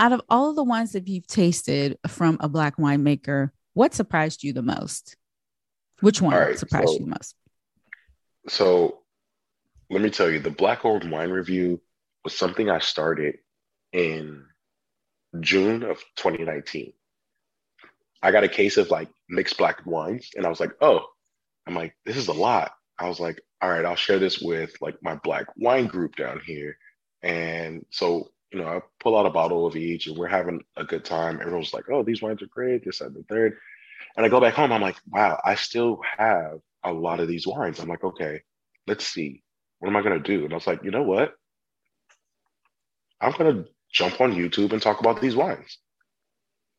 [0.00, 0.06] yeah.
[0.06, 4.44] out of all of the wines that you've tasted from a black winemaker, what surprised
[4.44, 5.16] you the most?
[6.00, 7.34] Which one right, surprised so, you the most?
[8.48, 9.00] So
[9.90, 11.80] let me tell you, the Black Owned Wine Review
[12.24, 13.38] was something I started
[13.92, 14.44] in
[15.40, 16.92] June of 2019.
[18.22, 21.06] I got a case of like mixed black wines, and I was like, oh,
[21.66, 22.72] I'm like, this is a lot.
[22.98, 26.40] I was like, all right, I'll share this with like my black wine group down
[26.44, 26.76] here.
[27.22, 30.84] And so you know, I pull out a bottle of each and we're having a
[30.84, 31.40] good time.
[31.40, 33.56] Everyone's like, oh, these wines are great, this, and the third.
[34.16, 37.46] And I go back home, I'm like, wow, I still have a lot of these
[37.46, 37.78] wines.
[37.78, 38.42] I'm like, okay,
[38.86, 39.42] let's see.
[39.80, 40.44] What am I gonna do?
[40.44, 41.34] And I was like, you know what?
[43.20, 45.78] I'm gonna jump on YouTube and talk about these wines.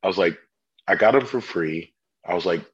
[0.03, 0.37] I was like,
[0.87, 1.93] I got them for free.
[2.25, 2.65] I was like,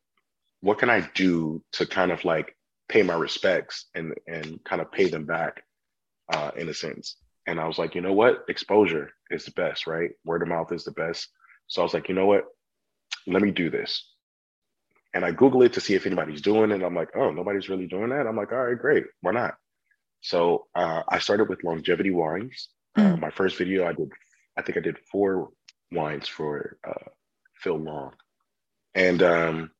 [0.61, 2.55] what can I do to kind of like
[2.87, 5.63] pay my respects and and kind of pay them back
[6.33, 7.17] uh, in a sense?
[7.47, 8.45] And I was like, you know what?
[8.47, 10.11] Exposure is the best, right?
[10.23, 11.29] Word of mouth is the best.
[11.67, 12.45] So I was like, you know what?
[13.27, 14.03] Let me do this.
[15.13, 16.83] And I Google it to see if anybody's doing it.
[16.83, 18.27] I'm like, oh, nobody's really doing that.
[18.27, 19.05] I'm like, all right, great.
[19.21, 19.55] Why not?
[20.21, 22.69] So uh, I started with longevity wines.
[22.95, 23.13] Uh, mm.
[23.13, 24.11] Uh, my first video, I did,
[24.57, 25.49] I think I did four
[25.91, 27.09] wines for uh,
[27.55, 28.13] Phil Long.
[28.93, 29.71] And um,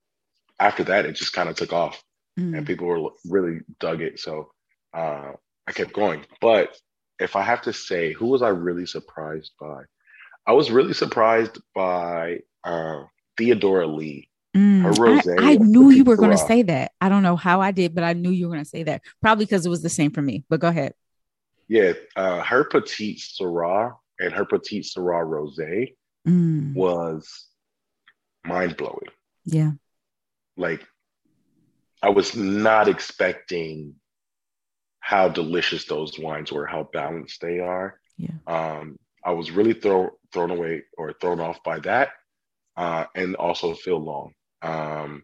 [0.60, 2.04] after that, it just kind of took off
[2.40, 2.58] mm.
[2.58, 4.20] and people were really dug it.
[4.20, 4.52] So
[4.94, 5.32] uh,
[5.68, 6.26] I kept going.
[6.42, 6.78] But
[7.20, 9.84] if I have to say, who was I really surprised by?
[10.48, 13.04] I was really surprised by uh,
[13.38, 14.30] Theodora Lee.
[14.56, 16.94] Mm, I, I knew you were going to say that.
[17.02, 19.02] I don't know how I did, but I knew you were going to say that.
[19.22, 20.46] Probably because it was the same for me.
[20.50, 20.94] But go ahead.
[21.68, 25.96] Yeah, uh, her petite Sirah and her petite Sirah rosé
[26.28, 26.74] mm.
[26.74, 27.48] was
[28.46, 29.10] mind blowing.
[29.46, 29.72] Yeah,
[30.58, 30.86] like
[32.02, 33.96] I was not expecting
[35.00, 38.00] how delicious those wines were, how balanced they are.
[38.18, 38.38] Yeah.
[38.48, 42.10] Um, I was really thrown thrown away or thrown off by that,
[42.78, 44.34] uh, and also Phil Long.
[44.62, 45.24] Um,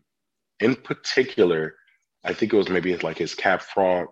[0.60, 1.76] in particular,
[2.24, 4.10] I think it was maybe like his Cab Franc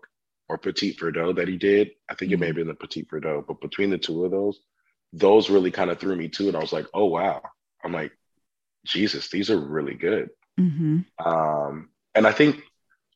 [0.50, 1.92] or Petit Verdot that he did.
[2.10, 2.62] I think it may have mm-hmm.
[2.62, 4.60] been the Petit Verdot, but between the two of those,
[5.14, 6.48] those really kind of threw me too.
[6.48, 7.42] And I was like, oh wow.
[7.84, 8.12] I'm like,
[8.86, 10.30] Jesus, these are really good.
[10.60, 11.26] Mm-hmm.
[11.26, 12.62] Um, and I think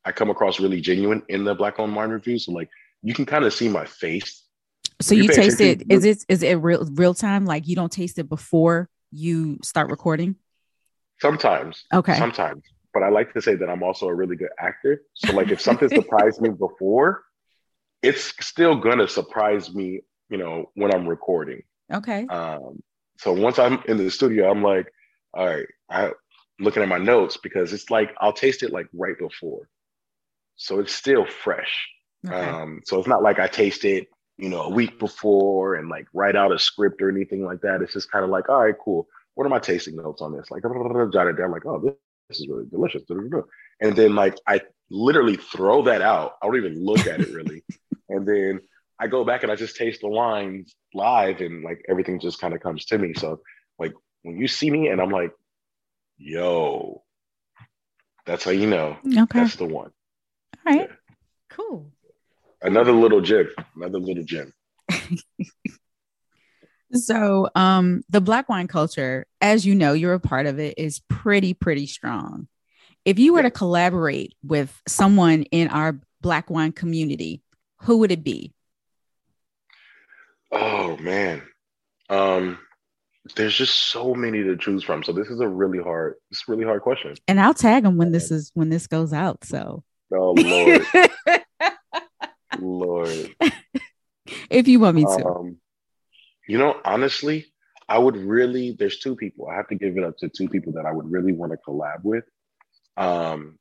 [0.05, 2.45] I come across really genuine in the Black Owned Wine reviews.
[2.45, 2.69] So like
[3.01, 4.43] you can kind of see my face.
[5.01, 5.83] So you, you taste it?
[5.89, 7.45] Is it is it real real time?
[7.45, 10.35] Like you don't taste it before you start recording?
[11.19, 11.83] Sometimes.
[11.93, 12.17] Okay.
[12.17, 12.63] Sometimes.
[12.93, 15.01] But I like to say that I'm also a really good actor.
[15.13, 17.23] So like if something surprised me before,
[18.01, 21.63] it's still gonna surprise me, you know, when I'm recording.
[21.91, 22.27] Okay.
[22.27, 22.81] Um,
[23.17, 24.91] so once I'm in the studio, I'm like,
[25.33, 26.11] all right, I
[26.59, 29.67] looking at my notes because it's like I'll taste it like right before.
[30.55, 31.89] So it's still fresh.
[32.25, 32.35] Okay.
[32.35, 36.07] Um, so it's not like I taste it, you know, a week before and like
[36.13, 37.81] write out a script or anything like that.
[37.81, 39.07] It's just kind of like, all right, cool.
[39.35, 40.51] What are my tasting notes on this?
[40.51, 40.63] Like,
[41.11, 41.95] jotted down, like, oh,
[42.29, 43.03] this, this is really delicious.
[43.79, 46.33] And then like I literally throw that out.
[46.41, 47.63] I don't even look at it really.
[48.09, 48.61] and then
[48.99, 52.53] I go back and I just taste the wines live and like everything just kind
[52.53, 53.13] of comes to me.
[53.13, 53.41] So
[53.79, 55.31] like when you see me and I'm like,
[56.17, 57.03] yo,
[58.25, 58.97] that's how you know.
[59.05, 59.39] Okay.
[59.39, 59.91] That's the one.
[60.65, 60.89] All right.
[60.89, 60.95] Yeah.
[61.49, 61.91] Cool.
[62.61, 63.49] Another little gem.
[63.75, 64.53] Another little gem.
[66.93, 70.99] so um the black wine culture, as you know, you're a part of it, is
[71.07, 72.47] pretty, pretty strong.
[73.05, 73.49] If you were yeah.
[73.49, 77.41] to collaborate with someone in our black wine community,
[77.81, 78.53] who would it be?
[80.51, 81.41] Oh man.
[82.09, 82.59] Um
[83.35, 85.01] there's just so many to choose from.
[85.01, 87.15] So this is a really hard, it's really hard question.
[87.27, 89.45] And I'll tag them when this is when this goes out.
[89.45, 90.85] So oh Lord.
[92.59, 93.35] Lord.
[94.49, 95.25] If you want me to.
[95.25, 95.57] Um,
[96.47, 97.53] you know, honestly,
[97.87, 99.47] I would really there's two people.
[99.47, 101.57] I have to give it up to two people that I would really want to
[101.67, 102.25] collab with.
[102.97, 103.57] Um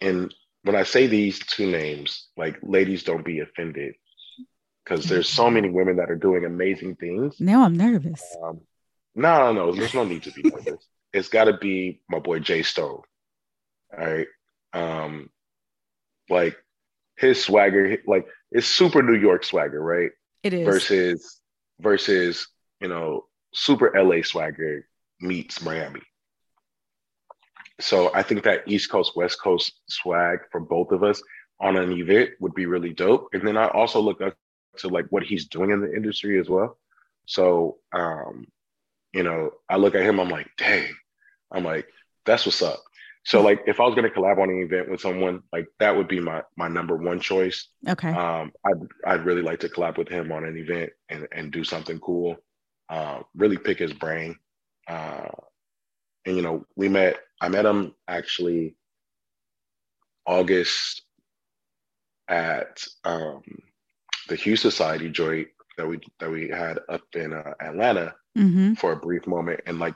[0.00, 3.94] and when I say these two names, like ladies don't be offended
[4.84, 7.40] because there's so many women that are doing amazing things.
[7.40, 8.22] Now I'm nervous.
[8.42, 8.60] Um,
[9.14, 9.72] no, no, no.
[9.72, 10.86] There's no need to be nervous.
[11.12, 13.02] it's got to be my boy Jay Stone.
[13.96, 14.26] All right.
[14.72, 15.30] Um,
[16.28, 16.56] like
[17.16, 20.10] his swagger, like it's super New York swagger, right?
[20.42, 21.40] It is versus
[21.80, 22.48] versus
[22.80, 24.86] you know super LA swagger
[25.20, 26.00] meets Miami.
[27.80, 31.22] So I think that East Coast West Coast swag for both of us
[31.60, 33.28] on an event would be really dope.
[33.32, 34.36] And then I also look up
[34.78, 36.78] to like what he's doing in the industry as well.
[37.26, 38.46] So, um,
[39.12, 40.92] you know, I look at him, I'm like, dang,
[41.50, 41.86] I'm like,
[42.24, 42.82] that's what's up.
[43.24, 46.08] So like if I was gonna collab on an event with someone, like that would
[46.08, 47.68] be my my number one choice.
[47.88, 48.10] Okay.
[48.10, 51.64] Um I'd I'd really like to collab with him on an event and, and do
[51.64, 52.36] something cool.
[52.88, 54.36] Uh, really pick his brain.
[54.88, 55.28] Uh
[56.24, 58.76] and you know, we met I met him actually
[60.26, 61.02] August
[62.28, 63.42] at um
[64.28, 68.74] the Hue Society joint that we that we had up in uh, Atlanta mm-hmm.
[68.74, 69.94] for a brief moment, and like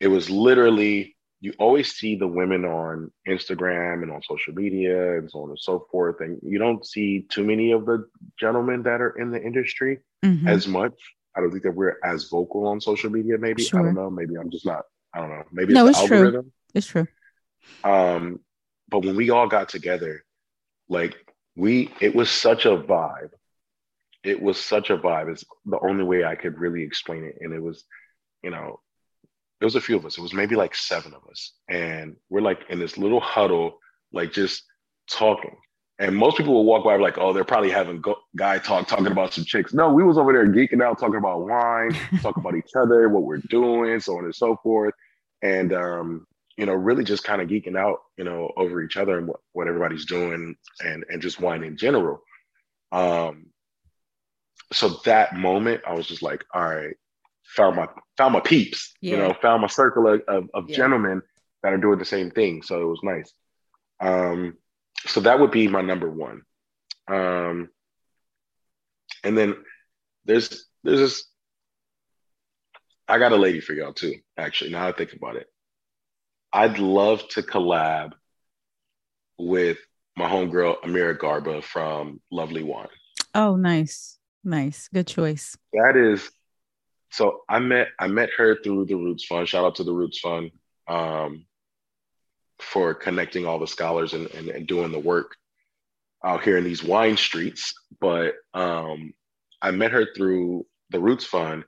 [0.00, 5.30] it was literally you always see the women on Instagram and on social media and
[5.30, 8.06] so on and so forth, and you don't see too many of the
[8.38, 10.48] gentlemen that are in the industry mm-hmm.
[10.48, 10.94] as much.
[11.36, 13.38] I don't think that we're as vocal on social media.
[13.38, 13.80] Maybe sure.
[13.80, 14.10] I don't know.
[14.10, 14.82] Maybe I'm just not.
[15.14, 15.44] I don't know.
[15.52, 16.52] Maybe no, it's, it's true.
[16.74, 17.06] It's true.
[17.84, 18.40] Um,
[18.88, 20.24] but when we all got together,
[20.88, 21.16] like
[21.54, 23.30] we, it was such a vibe
[24.24, 25.30] it was such a vibe.
[25.30, 27.36] It's the only way I could really explain it.
[27.40, 27.84] And it was,
[28.42, 28.80] you know,
[29.60, 30.18] it was a few of us.
[30.18, 31.52] It was maybe like seven of us.
[31.68, 33.78] And we're like in this little huddle,
[34.12, 34.62] like just
[35.10, 35.56] talking.
[36.00, 39.08] And most people will walk by like, oh, they're probably having go- guy talk, talking
[39.08, 39.74] about some chicks.
[39.74, 41.90] No, we was over there geeking out, talking about wine,
[42.22, 44.94] talking about each other, what we're doing, so on and so forth.
[45.42, 49.18] And, um, you know, really just kind of geeking out, you know, over each other
[49.18, 52.22] and what, what everybody's doing and, and just wine in general.
[52.92, 53.46] Um,
[54.72, 56.94] so that moment, I was just like, all right,
[57.48, 59.12] found my found my peeps, yeah.
[59.12, 60.76] you know, found my circle of, of, of yeah.
[60.76, 61.22] gentlemen
[61.62, 62.62] that are doing the same thing.
[62.62, 63.32] So it was nice.
[64.00, 64.56] Um,
[65.06, 66.42] so that would be my number one.
[67.08, 67.70] Um,
[69.24, 69.56] and then
[70.24, 71.24] there's there's this.
[73.08, 74.16] I got a lady for y'all too.
[74.36, 75.46] Actually, now I think about it,
[76.52, 78.12] I'd love to collab
[79.38, 79.78] with
[80.16, 82.88] my homegirl Amira Garba from Lovely Wine.
[83.34, 84.18] Oh, nice.
[84.44, 84.88] Nice.
[84.92, 85.56] Good choice.
[85.72, 86.30] That is
[87.10, 89.48] so I met I met her through the Roots Fund.
[89.48, 90.50] Shout out to the Roots Fund
[90.88, 91.46] um,
[92.58, 95.36] for connecting all the scholars and, and, and, doing the work
[96.24, 97.74] out here in these wine streets.
[98.00, 99.12] But um,
[99.62, 101.64] I met her through the Roots Fund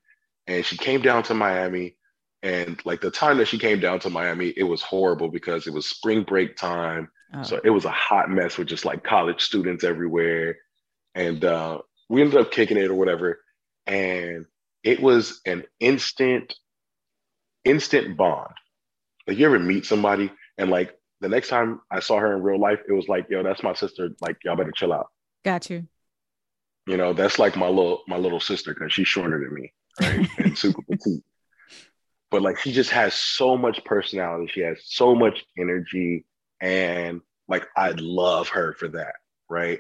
[0.47, 1.97] and she came down to Miami.
[2.43, 5.75] And like the time that she came down to Miami, it was horrible because it
[5.75, 7.11] was spring break time.
[7.35, 7.43] Oh.
[7.43, 10.57] So it was a hot mess with just like college students everywhere.
[11.15, 13.41] And uh, we ended up kicking it or whatever.
[13.87, 14.47] And
[14.83, 16.55] it was an instant,
[17.65, 18.53] instant bond.
[19.27, 22.59] Like you ever meet somebody and like the next time I saw her in real
[22.59, 24.11] life, it was like, yo, that's my sister.
[24.21, 25.09] Like, y'all better chill out.
[25.45, 25.87] Got you.
[26.87, 30.29] You know, that's like my little my little sister because she's shorter than me, right?
[30.39, 31.23] and super petite.
[32.31, 34.51] but like she just has so much personality.
[34.53, 36.25] She has so much energy,
[36.61, 39.15] and like I love her for that,
[39.49, 39.79] right?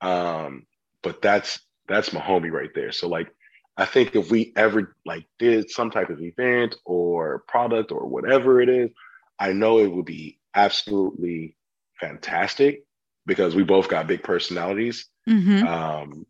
[0.00, 0.66] Um,
[1.02, 2.92] but that's that's my homie right there.
[2.92, 3.28] So like
[3.76, 8.60] I think if we ever like did some type of event or product or whatever
[8.60, 8.90] it is,
[9.38, 11.56] I know it would be absolutely
[11.98, 12.84] fantastic
[13.26, 15.06] because we both got big personalities.
[15.28, 15.66] Mm-hmm.
[15.66, 16.26] Um,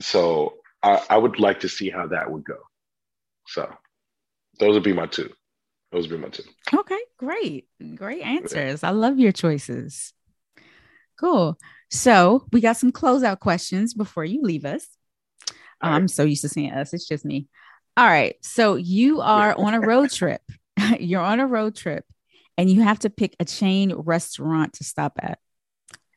[0.00, 2.58] so I, I would like to see how that would go.
[3.46, 3.72] So
[4.58, 5.32] those would be my two.
[5.92, 6.42] Those would be my two.
[6.74, 7.68] Okay, great.
[7.94, 8.82] Great answers.
[8.82, 10.12] I love your choices.
[11.18, 11.56] Cool.
[11.90, 14.86] So we got some closeout questions before you leave us.
[15.82, 16.10] All I'm right.
[16.10, 16.92] so used to seeing us.
[16.92, 17.48] It's just me.
[17.96, 18.36] All right.
[18.42, 20.42] So you are on a road trip.
[21.00, 22.04] You're on a road trip
[22.58, 25.38] and you have to pick a chain restaurant to stop at.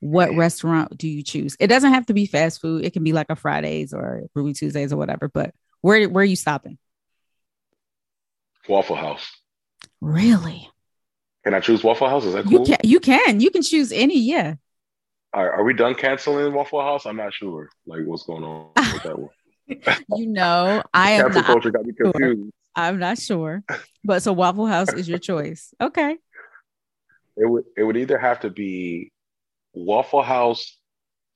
[0.02, 1.58] What restaurant do you choose?
[1.60, 2.86] It doesn't have to be fast food.
[2.86, 6.26] It can be like a Fridays or Ruby Tuesdays or whatever, but where where are
[6.26, 6.78] you stopping?
[8.70, 9.30] Waffle House.
[10.00, 10.70] Really?
[11.44, 12.24] Can I choose Waffle House?
[12.24, 12.52] Is that cool?
[12.52, 13.40] You can you can.
[13.42, 14.56] You can choose any, yeah.
[15.34, 17.06] Are, are we done canceling Waffle House?
[17.06, 17.70] I'm not sure.
[17.86, 19.30] Like what's going on with that one.
[20.16, 22.52] You know, I am Cancel not got me confused.
[22.76, 23.64] I'm not sure.
[24.04, 25.74] But so Waffle House is your choice.
[25.82, 26.18] Okay.
[27.38, 29.12] It would it would either have to be
[29.74, 30.78] Waffle House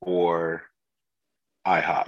[0.02, 0.64] or
[1.66, 2.08] IHOP.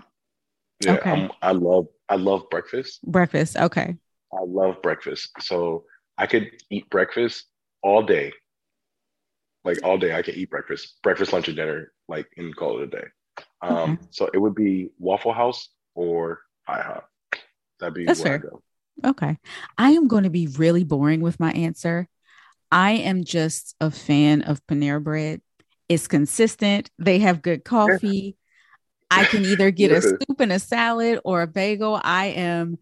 [0.82, 1.12] Yeah, Okay.
[1.12, 3.00] I'm, I love I love breakfast.
[3.06, 3.58] Breakfast.
[3.58, 3.96] Okay.
[4.34, 5.30] I love breakfast.
[5.40, 5.86] So
[6.18, 7.46] I could eat breakfast
[7.82, 8.34] all day.
[9.64, 12.84] Like all day, I could eat breakfast, breakfast, lunch, and dinner, like and call it
[12.84, 13.06] a day.
[13.62, 13.98] Um, Okay.
[14.12, 17.04] so it would be Waffle House or IHOP.
[17.80, 18.62] That'd be That's where I go.
[19.04, 19.38] Okay.
[19.78, 22.08] I am going to be really boring with my answer.
[22.72, 25.42] I am just a fan of Panera Bread.
[25.90, 26.90] It's consistent.
[27.00, 28.38] They have good coffee.
[29.12, 32.00] I can either get a soup and a salad or a bagel.
[32.04, 32.78] I am,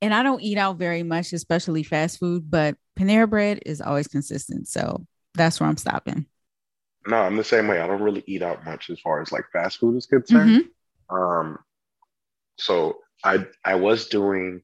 [0.00, 4.08] and I don't eat out very much, especially fast food, but Panera Bread is always
[4.08, 4.68] consistent.
[4.68, 6.26] So that's where I'm stopping.
[7.06, 7.80] No, I'm the same way.
[7.80, 10.64] I don't really eat out much as far as like fast food is concerned.
[11.10, 11.14] Mhm.
[11.14, 11.58] Um,
[12.58, 14.62] so I I was doing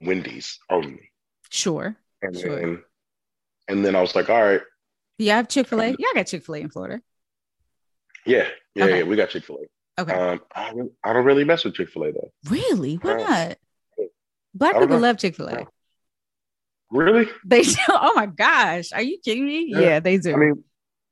[0.00, 1.10] Wendy's only,
[1.50, 1.96] Sure.
[2.22, 2.56] and Sure.
[2.60, 2.82] then
[3.68, 4.60] and then I was like, all right,
[5.18, 5.88] Do you have Chick fil A?
[5.88, 7.00] Yeah, I got Chick fil A in Florida.
[8.24, 8.98] yeah, yeah, Okay.
[8.98, 10.00] yeah, we got Chick Fil A.
[10.02, 10.12] Okay.
[10.12, 12.30] Um, I don't, I don't really mess with Chick Fil A though.
[12.50, 12.96] really?
[12.96, 13.58] Why uh, not?
[14.54, 14.98] Black people know.
[14.98, 15.66] love Chick fil A.
[16.90, 17.26] Really?
[17.44, 17.74] They do.
[17.88, 18.92] Oh my gosh.
[18.92, 19.66] Are you kidding me?
[19.68, 20.00] Yeah, Yeah.
[20.00, 20.34] they do.
[20.34, 20.62] I mean,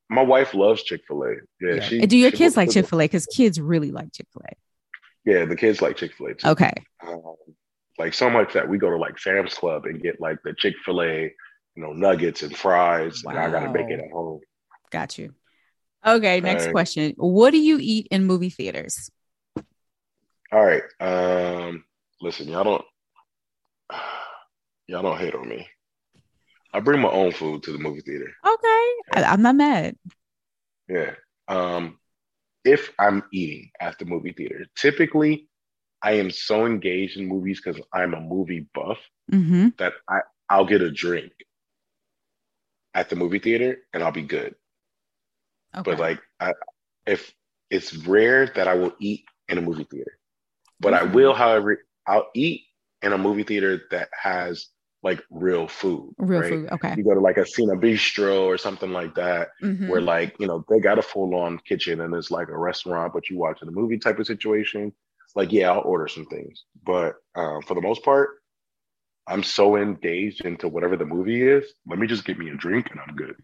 [0.09, 1.33] my wife loves Chick Fil A.
[1.59, 1.79] Yeah, Yeah.
[1.81, 2.05] she.
[2.05, 3.05] Do your kids like Chick fil A?
[3.05, 4.53] Because kids really like Chick fil A.
[5.25, 6.49] Yeah, the kids like Chick Fil A.
[6.51, 6.73] Okay.
[7.05, 7.35] Um,
[7.97, 10.75] like so much that we go to like Sam's Club and get like the Chick
[10.85, 11.21] Fil A,
[11.75, 13.31] you know, nuggets and fries, wow.
[13.31, 14.41] and I gotta make it at home.
[14.91, 15.33] Got you.
[16.05, 16.41] Okay.
[16.41, 16.71] Next Okay.
[16.71, 17.13] question.
[17.17, 19.09] What do you eat in movie theaters?
[20.51, 20.83] All right.
[20.99, 21.83] Um,
[22.21, 22.85] listen, y'all don't
[24.87, 25.67] y'all don't hate on me.
[26.73, 28.31] I bring my own food to the movie theater.
[28.45, 28.89] Okay.
[29.13, 29.95] I, I'm not mad.
[30.89, 31.11] Yeah.
[31.47, 31.99] Um,
[32.65, 35.47] if I'm eating at the movie theater, typically
[36.01, 38.99] I am so engaged in movies because I'm a movie buff
[39.29, 41.33] hmm that I, I'll get a drink
[42.95, 44.55] at the movie theater and I'll be good.
[45.75, 45.91] Okay.
[45.91, 46.53] But like I
[47.05, 47.33] if
[47.69, 50.17] it's rare that I will eat in a movie theater.
[50.79, 52.63] But I will, however, I'll eat
[53.01, 54.67] in a movie theater that has
[55.05, 56.13] like real food.
[56.17, 56.49] Real right?
[56.49, 56.69] food.
[56.71, 56.95] Okay.
[56.97, 59.87] You go to like a CinéBistro or something like that, Mhm.
[59.87, 63.13] where like, you know, they got a full on kitchen and it's like a restaurant,
[63.13, 64.91] but you watching a movie type of situation.
[65.35, 66.65] Like, yeah, I'll order some things.
[66.83, 68.29] But um, for the most part,
[69.27, 71.65] I'm so engaged into whatever the movie is.
[71.87, 73.35] Let me just get me a drink and I'm good.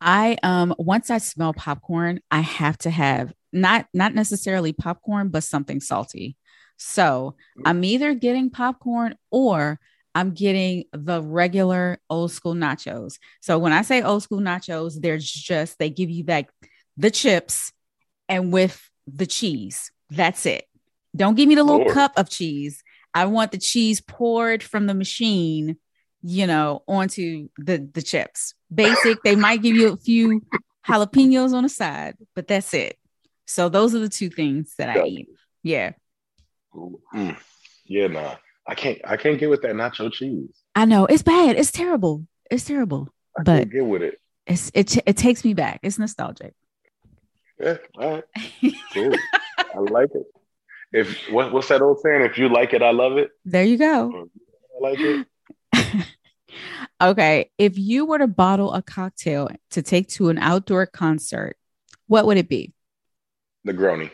[0.00, 5.44] I um once I smell popcorn, I have to have not not necessarily popcorn, but
[5.44, 6.36] something salty.
[6.76, 9.78] So I'm either getting popcorn or
[10.14, 13.18] I'm getting the regular old school nachos.
[13.40, 16.50] So when I say old school nachos, they're just they give you like
[16.96, 17.72] the chips
[18.28, 19.90] and with the cheese.
[20.10, 20.66] That's it.
[21.16, 21.94] Don't give me the little Lord.
[21.94, 22.82] cup of cheese.
[23.14, 25.76] I want the cheese poured from the machine,
[26.22, 28.54] you know, onto the the chips.
[28.74, 29.22] Basic.
[29.22, 30.42] they might give you a few
[30.86, 32.96] jalapenos on the side, but that's it.
[33.46, 35.28] So those are the two things that I eat.
[35.62, 35.92] Yeah.
[36.74, 37.36] Mm.
[37.84, 38.36] Yeah, nah.
[38.66, 40.50] I can't I can't get with that nacho cheese.
[40.74, 41.56] I know it's bad.
[41.56, 42.26] It's terrible.
[42.50, 43.08] It's terrible.
[43.38, 44.18] I But- can't get with it.
[44.46, 45.80] It's it it takes me back.
[45.82, 46.54] It's nostalgic.
[47.60, 48.10] Yeah, all
[48.62, 48.74] right.
[48.92, 49.14] Cool.
[49.58, 50.26] I like it.
[50.92, 52.22] If what, what's that old saying?
[52.22, 53.30] If you like it, I love it.
[53.44, 54.28] there you go.
[54.76, 55.26] I like it.
[57.00, 57.50] okay.
[57.56, 61.56] If you were to bottle a cocktail to take to an outdoor concert,
[62.08, 62.72] what would it be?
[63.66, 64.10] Negroni.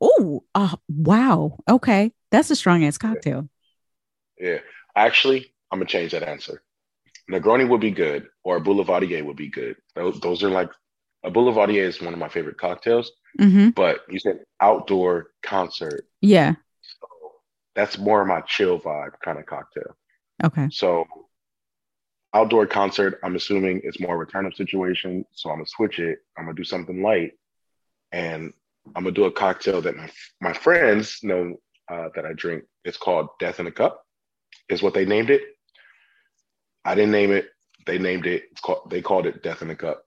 [0.00, 1.58] Oh, uh, wow.
[1.68, 2.12] Okay.
[2.30, 3.48] That's a strong ass cocktail.
[4.38, 4.58] Yeah.
[4.94, 6.62] Actually, I'm gonna change that answer.
[7.30, 9.76] Negroni would be good, or a Boulevardier would be good.
[9.94, 10.70] Those, those are like
[11.22, 13.12] a Boulevardier is one of my favorite cocktails.
[13.38, 13.70] Mm-hmm.
[13.70, 16.06] But you said outdoor concert.
[16.20, 16.54] Yeah.
[16.82, 17.08] So
[17.74, 19.96] that's more of my chill vibe kind of cocktail.
[20.42, 20.68] Okay.
[20.72, 21.06] So
[22.34, 25.24] outdoor concert, I'm assuming it's more of a turn up situation.
[25.32, 26.20] So I'm gonna switch it.
[26.36, 27.32] I'm gonna do something light,
[28.10, 28.52] and
[28.96, 30.10] I'm gonna do a cocktail that my
[30.40, 31.60] my friends know
[31.90, 32.64] uh, that I drink.
[32.84, 34.02] It's called Death in a Cup,
[34.68, 35.42] is what they named it.
[36.84, 37.48] I didn't name it.
[37.86, 38.44] They named it.
[38.52, 38.90] It's called.
[38.90, 40.02] They called it Death in a Cup.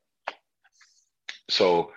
[1.50, 1.92] So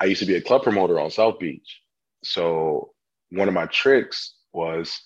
[0.00, 1.80] I used to be a club promoter on South Beach.
[2.24, 2.90] So
[3.30, 5.00] one of my tricks was,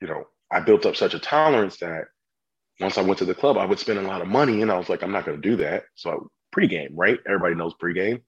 [0.00, 2.04] you know, I built up such a tolerance that
[2.80, 4.78] once I went to the club, I would spend a lot of money, and I
[4.78, 5.84] was like, I'm not going to do that.
[5.94, 6.16] So I,
[6.58, 7.18] pregame, right?
[7.26, 8.22] Everybody knows pregame.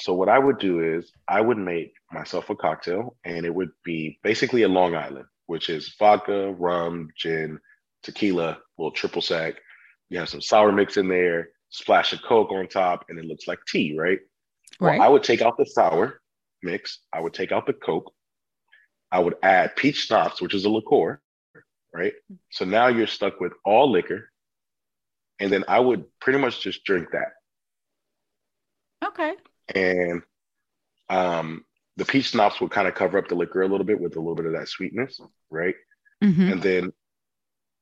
[0.00, 3.70] So what I would do is I would make myself a cocktail, and it would
[3.84, 7.60] be basically a Long Island, which is vodka, rum, gin,
[8.02, 9.54] tequila, little triple sec.
[10.10, 13.46] You have some sour mix in there, splash of Coke on top, and it looks
[13.46, 14.18] like tea, right?
[14.80, 14.98] Right.
[14.98, 16.20] Well, I would take out the sour
[16.62, 17.00] mix.
[17.12, 18.12] I would take out the Coke.
[19.12, 21.20] I would add peach schnapps, which is a liqueur,
[21.92, 22.14] right?
[22.50, 24.30] So now you're stuck with all liquor.
[25.40, 27.32] And then I would pretty much just drink that.
[29.06, 29.34] okay.
[29.72, 30.22] And
[31.08, 31.64] um,
[31.96, 34.20] the peach schnapps would kind of cover up the liquor a little bit with a
[34.20, 35.74] little bit of that sweetness, right?
[36.22, 36.52] Mm-hmm.
[36.52, 36.92] And then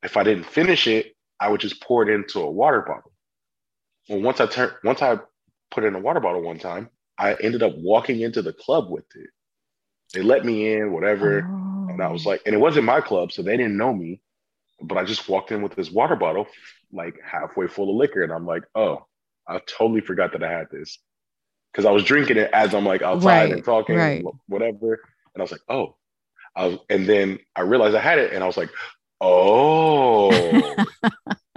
[0.03, 3.13] if I didn't finish it, I would just pour it into a water bottle.
[4.09, 5.19] Well, once I turned, once I
[5.71, 8.91] put it in a water bottle one time, I ended up walking into the club
[8.91, 9.31] with it.
[10.13, 11.39] They let me in, whatever.
[11.39, 14.21] And I was like, and it wasn't my club, so they didn't know me.
[14.81, 16.47] But I just walked in with this water bottle,
[16.93, 18.23] like halfway full of liquor.
[18.23, 19.07] And I'm like, oh,
[19.47, 20.99] I totally forgot that I had this.
[21.75, 24.25] Cause I was drinking it as I'm like outside Right, and talking, right.
[24.47, 25.01] whatever.
[25.35, 25.97] And I was like, oh.
[26.55, 28.69] I was, and then I realized I had it, and I was like,
[29.23, 30.31] oh.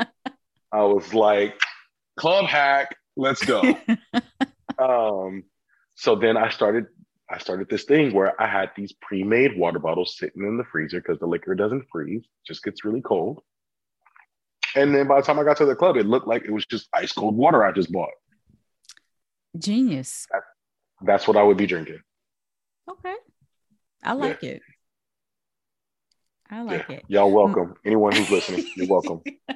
[0.72, 1.60] I was like,
[2.18, 3.62] club hack, let's go.
[4.80, 5.44] um,
[5.96, 6.86] so then I started
[7.30, 11.02] I started this thing where I had these pre-made water bottles sitting in the freezer
[11.02, 13.42] because the liquor doesn't freeze, just gets really cold.
[14.76, 16.66] And then by the time I got to the club, it looked like it was
[16.66, 18.12] just ice cold water I just bought.
[19.58, 20.28] Genius.
[21.02, 22.00] That's what I would be drinking.
[22.90, 23.16] Okay.
[24.04, 24.62] I like it.
[26.50, 26.98] I like yeah.
[26.98, 27.04] it.
[27.08, 27.74] Y'all welcome.
[27.84, 29.22] Anyone who's listening, you're welcome.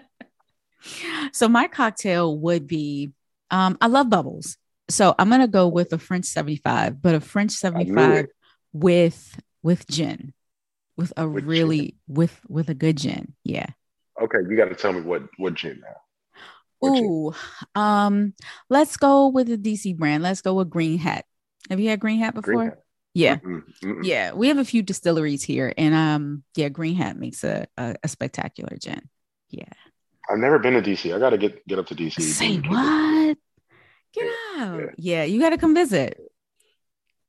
[1.34, 3.12] So my cocktail would be
[3.52, 4.58] um I love bubbles.
[4.90, 8.28] So I'm going to go with a French 75, but a French 75
[8.74, 10.34] with with gin.
[10.98, 13.34] With a With really with with a good gin.
[13.44, 13.68] Yeah.
[14.22, 15.96] Okay, you got to tell me what what gin now.
[16.86, 17.34] Ooh.
[17.76, 18.34] Um
[18.70, 20.24] let's go with the DC brand.
[20.24, 21.26] Let's go with Green Hat.
[21.70, 22.54] Have you had Green Hat before?
[22.54, 22.80] Green Hat.
[23.14, 23.36] Yeah.
[23.38, 24.00] Mm-mm, mm-mm.
[24.04, 27.96] Yeah, we have a few distilleries here, and um, yeah, Green Hat makes a a,
[28.04, 29.10] a spectacular gin.
[29.50, 29.66] Yeah.
[30.30, 31.14] I've never been to DC.
[31.14, 32.22] I got to get get up to DC.
[32.22, 33.38] Say Get- what?
[34.14, 34.80] Get Yeah, out!
[34.80, 34.90] yeah.
[34.98, 36.20] Yeah, you got to come visit.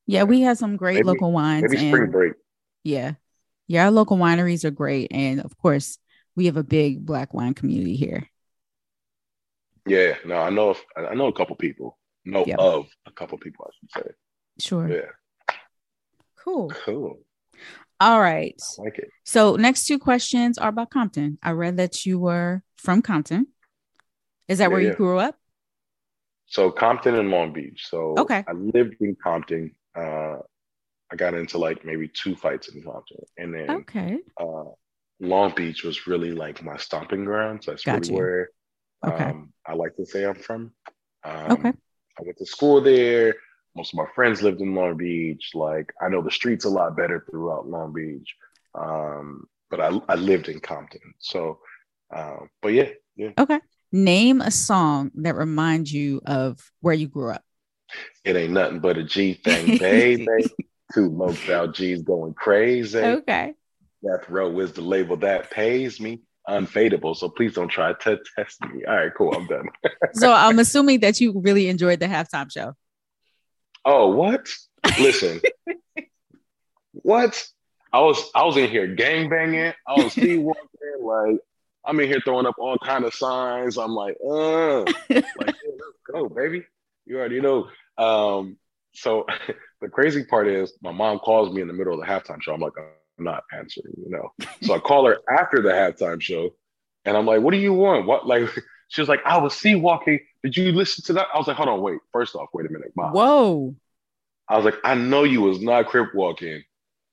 [0.06, 2.32] Yeah, we have some great Maybe- local wines, Maybe spring and break.
[2.84, 3.14] yeah,
[3.66, 5.98] yeah, our local wineries are great, and of course,
[6.36, 8.28] we have a big Black wine community here.
[9.86, 10.70] Yeah, no, I know.
[10.70, 11.98] If, I know a couple people.
[12.24, 12.58] Know Yep.
[12.58, 14.10] of a couple people, I should say.
[14.58, 14.88] Sure.
[14.88, 15.10] Yeah,
[16.44, 16.68] Cool.
[16.84, 17.20] cool.
[17.98, 18.54] All right.
[18.78, 19.10] I like it.
[19.24, 21.38] So next two questions are about Compton.
[21.42, 23.46] I read that you were from Compton.
[24.48, 24.94] Is that Yeah, where you yeah.
[24.94, 25.36] grew up?
[26.46, 27.86] So Compton and Long Beach.
[27.88, 28.44] So Okay.
[28.46, 29.74] I lived in Compton.
[29.94, 30.38] Uh,
[31.12, 34.18] I got into like maybe two fights in Compton, and then Okay.
[34.38, 34.64] uh,
[35.20, 37.66] Long Beach was really like my stomping grounds.
[37.66, 38.16] That's Got really you.
[38.16, 38.48] where
[39.06, 39.30] Okay.
[39.30, 40.72] um, I like to say I'm from.
[41.24, 41.72] Um, Okay.
[42.18, 43.34] I went to school there.
[43.76, 45.52] Most of my friends lived in Long Beach.
[45.54, 48.34] Like I know the streets a lot better throughout Long Beach.
[48.74, 51.00] Um, but I, I lived in Compton.
[51.18, 51.60] So,
[52.14, 53.60] uh, but yeah, yeah, Okay.
[53.92, 57.42] Name a song that reminds you of where you grew up.
[58.24, 60.26] it ain't nothing but a G thing, baby.
[60.94, 62.98] Two low G's going crazy.
[62.98, 63.54] Okay.
[64.04, 66.20] Death Row is the label that pays me.
[66.50, 67.16] Unfadable.
[67.16, 68.84] So please don't try to test me.
[68.84, 69.32] All right, cool.
[69.34, 69.68] I'm done.
[70.12, 72.74] So I'm assuming that you really enjoyed the halftime show.
[73.84, 74.48] Oh, what?
[74.98, 75.40] Listen.
[76.92, 77.46] what?
[77.92, 79.72] I was I was in here gang banging.
[79.86, 80.62] I was speed walking.
[81.02, 81.38] Like
[81.84, 83.78] I'm in here throwing up all kind of signs.
[83.78, 86.64] I'm like, uh, like yeah, let's go, baby.
[87.06, 87.68] You already know.
[87.98, 88.56] Um,
[88.92, 89.26] so
[89.80, 92.52] the crazy part is my mom calls me in the middle of the halftime show.
[92.52, 92.72] I'm like,
[93.20, 94.32] I'm not answering, you know.
[94.62, 96.50] So I call her after the halftime show,
[97.04, 98.06] and I'm like, what do you want?
[98.06, 98.48] What like
[98.88, 100.20] she was like, I was C-walking.
[100.42, 101.26] Did you listen to that?
[101.32, 101.98] I was like, hold on, wait.
[102.12, 103.12] First off, wait a minute, mom.
[103.12, 103.76] Whoa.
[104.48, 106.64] I was like, I know you was not crip walking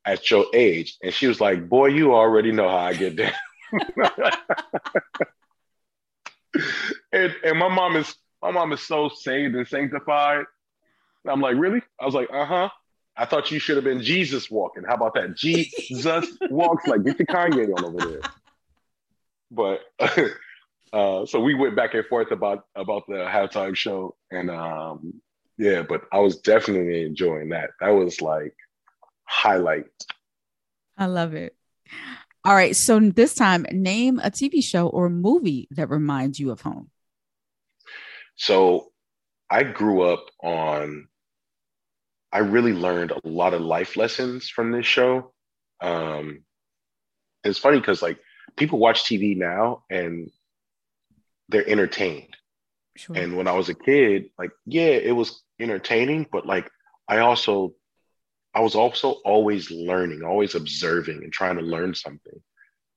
[0.05, 0.97] at your age.
[1.03, 3.33] And she was like, Boy, you already know how I get down.
[7.11, 10.45] and and my mom is my mom is so saved and sanctified.
[11.25, 11.81] And I'm like, really?
[11.99, 12.69] I was like, uh huh.
[13.18, 14.84] I thought you should have been Jesus walking.
[14.88, 15.36] How about that?
[15.36, 18.22] Jesus walks like get the Kanye on over there.
[19.49, 19.82] But
[20.93, 25.22] uh, so we went back and forth about about the halftime show, and um,
[25.57, 27.72] yeah, but I was definitely enjoying that.
[27.80, 28.55] That was like
[29.24, 29.86] highlight.
[30.97, 31.55] I love it.
[32.43, 36.61] All right, so this time, name a TV show or movie that reminds you of
[36.61, 36.89] home.
[38.38, 38.91] So
[39.49, 41.07] I grew up on,
[42.32, 45.34] I really learned a lot of life lessons from this show.
[45.82, 46.43] Um,
[47.43, 48.19] it's funny because like
[48.55, 50.30] people watch TV now and
[51.49, 52.36] they're entertained.
[52.97, 53.15] Sure.
[53.15, 56.69] And when I was a kid, like, yeah, it was entertaining, but like
[57.07, 57.73] I also
[58.53, 62.41] I was also always learning, always observing and trying to learn something.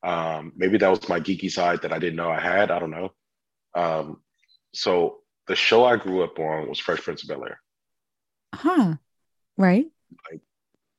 [0.02, 2.70] Um, maybe that was my geeky side that I didn't know I had.
[2.70, 3.12] I don't know.
[3.74, 4.22] Um,
[4.72, 7.60] so the show I grew up on was Fresh Prince of Bel Air.
[8.54, 8.94] Huh.
[9.60, 9.86] Right.
[10.30, 10.40] Like,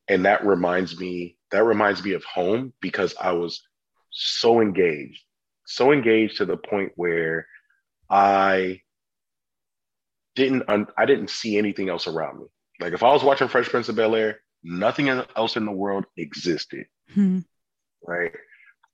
[0.07, 1.37] and that reminds me.
[1.51, 3.61] That reminds me of home because I was
[4.11, 5.21] so engaged,
[5.65, 7.47] so engaged to the point where
[8.09, 8.81] I
[10.35, 10.63] didn't.
[10.69, 12.45] I didn't see anything else around me.
[12.79, 16.05] Like if I was watching Fresh Prince of Bel Air, nothing else in the world
[16.17, 16.85] existed.
[17.13, 17.39] Hmm.
[18.05, 18.35] Right.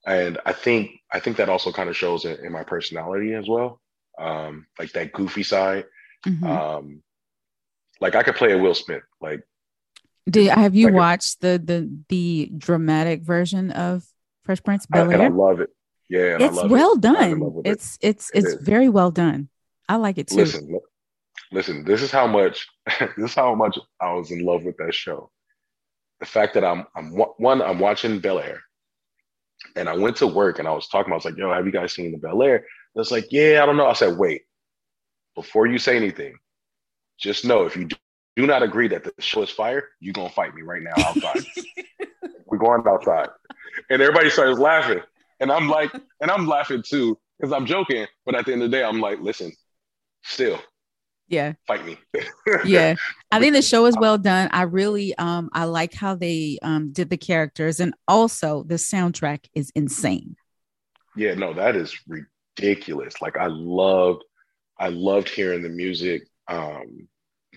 [0.05, 3.47] And I think I think that also kind of shows in, in my personality as
[3.47, 3.81] well.
[4.17, 5.85] Um, like that goofy side.
[6.25, 6.45] Mm-hmm.
[6.45, 7.03] Um,
[7.99, 9.03] like I could play a Will Smith.
[9.21, 9.41] Like
[10.29, 14.05] did have you like watched the the the dramatic version of
[14.43, 15.21] Fresh Prince Bel Air?
[15.21, 15.69] I, love it.
[16.09, 17.01] Yeah, it's well it.
[17.01, 17.61] done.
[17.65, 18.07] It's it.
[18.09, 19.49] it's it's very well done.
[19.89, 20.37] I like it too.
[20.37, 20.79] Listen,
[21.51, 21.85] listen.
[21.85, 22.67] This is how much
[22.99, 25.31] this is how much I was in love with that show
[26.19, 28.61] the fact that I'm I'm one I'm watching Bel Air,
[29.75, 31.11] and I went to work and I was talking.
[31.11, 32.65] I was like, "Yo, have you guys seen the Bel Air?"
[32.95, 34.43] It's like, "Yeah, I don't know." I said, "Wait,
[35.35, 36.37] before you say anything,
[37.19, 37.87] just know if you
[38.37, 41.43] do not agree that the show is fire, you're gonna fight me right now outside.
[42.45, 43.29] We're going outside."
[43.89, 45.01] And everybody starts laughing,
[45.41, 48.07] and I'm like, and I'm laughing too because I'm joking.
[48.25, 49.51] But at the end of the day, I'm like, "Listen,
[50.23, 50.59] still,
[51.27, 51.53] yeah.
[51.65, 51.97] fight me.
[52.65, 52.95] Yeah.
[53.31, 54.49] I think the show is well done.
[54.51, 57.79] I really um i like how they um did the characters.
[57.79, 60.35] And also the soundtrack is insane.
[61.15, 63.21] Yeah no that is ridiculous.
[63.21, 64.23] Like i loved
[64.79, 66.27] i loved hearing the music.
[66.47, 67.07] Um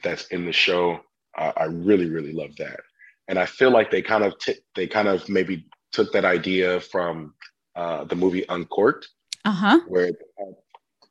[0.02, 1.00] that's in the show
[1.36, 2.80] i, I really really love that
[3.28, 6.80] and i feel like they kind of t- they kind of maybe took that idea
[6.80, 7.34] from
[7.76, 9.08] uh the movie uncorked
[9.44, 10.10] uh-huh where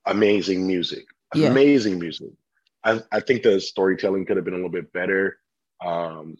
[0.05, 1.49] amazing music yeah.
[1.49, 2.31] amazing music
[2.83, 5.37] I, I think the storytelling could have been a little bit better.
[5.85, 6.37] Um,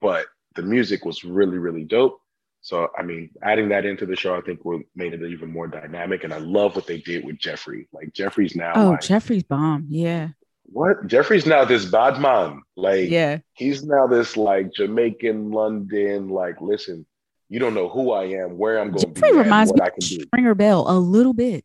[0.00, 2.20] but the music was really, really dope.
[2.62, 5.66] So, I mean, adding that into the show, I think would made it even more
[5.66, 6.24] dynamic.
[6.24, 7.88] And I love what they did with Jeffrey.
[7.92, 8.72] Like Jeffrey's now.
[8.74, 9.86] Oh, like, Jeffrey's bomb.
[9.88, 10.28] Yeah.
[10.72, 11.06] What?
[11.06, 12.62] Jeffrey's now this bad man.
[12.76, 16.28] Like, yeah, he's now this like Jamaican London.
[16.28, 17.06] Like, listen,
[17.48, 19.14] you don't know who I am, where I'm going.
[19.14, 21.64] Jeffrey reminds me of Stringer Bell a little bit.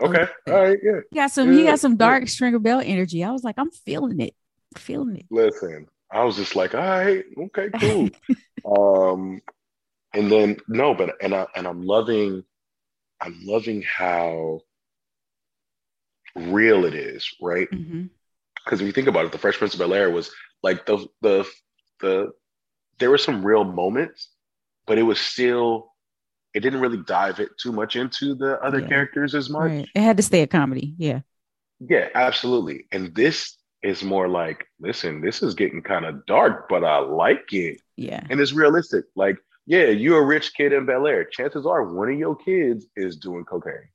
[0.00, 0.26] Okay.
[0.46, 0.78] All right.
[0.82, 1.00] Yeah.
[1.10, 1.52] He got some.
[1.52, 1.58] Yeah.
[1.58, 2.28] He got some dark yeah.
[2.28, 3.24] Stringer Bell energy.
[3.24, 4.34] I was like, I'm feeling it.
[4.76, 5.26] feeling it.
[5.30, 8.10] Listen, I was just like, all right, okay, cool.
[9.12, 9.40] um,
[10.14, 12.44] and then no, but and I and I'm loving,
[13.20, 14.60] I'm loving how
[16.36, 17.68] real it is, right?
[17.70, 18.74] Because mm-hmm.
[18.74, 20.30] if you think about it, the Fresh Prince of Bel Air was
[20.62, 21.46] like the the
[22.00, 22.32] the
[22.98, 24.30] there were some real moments,
[24.86, 25.92] but it was still
[26.54, 28.88] it didn't really dive it too much into the other yeah.
[28.88, 29.70] characters as much.
[29.70, 29.88] Right.
[29.94, 30.94] It had to stay a comedy.
[30.96, 31.20] Yeah.
[31.80, 32.86] Yeah, absolutely.
[32.92, 37.52] And this is more like, listen, this is getting kind of dark, but I like
[37.52, 37.82] it.
[37.96, 38.24] Yeah.
[38.30, 39.04] And it's realistic.
[39.14, 41.24] Like, yeah, you're a rich kid in Bel Air.
[41.24, 43.90] Chances are one of your kids is doing cocaine.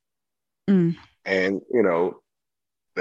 [0.69, 0.97] Mm.
[1.25, 2.20] And, you know,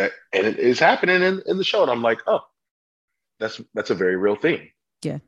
[0.01, 1.83] that and it is happening in, in the show.
[1.83, 2.41] And I'm like, oh,
[3.39, 4.71] that's that's a very real thing.
[5.03, 5.19] Yeah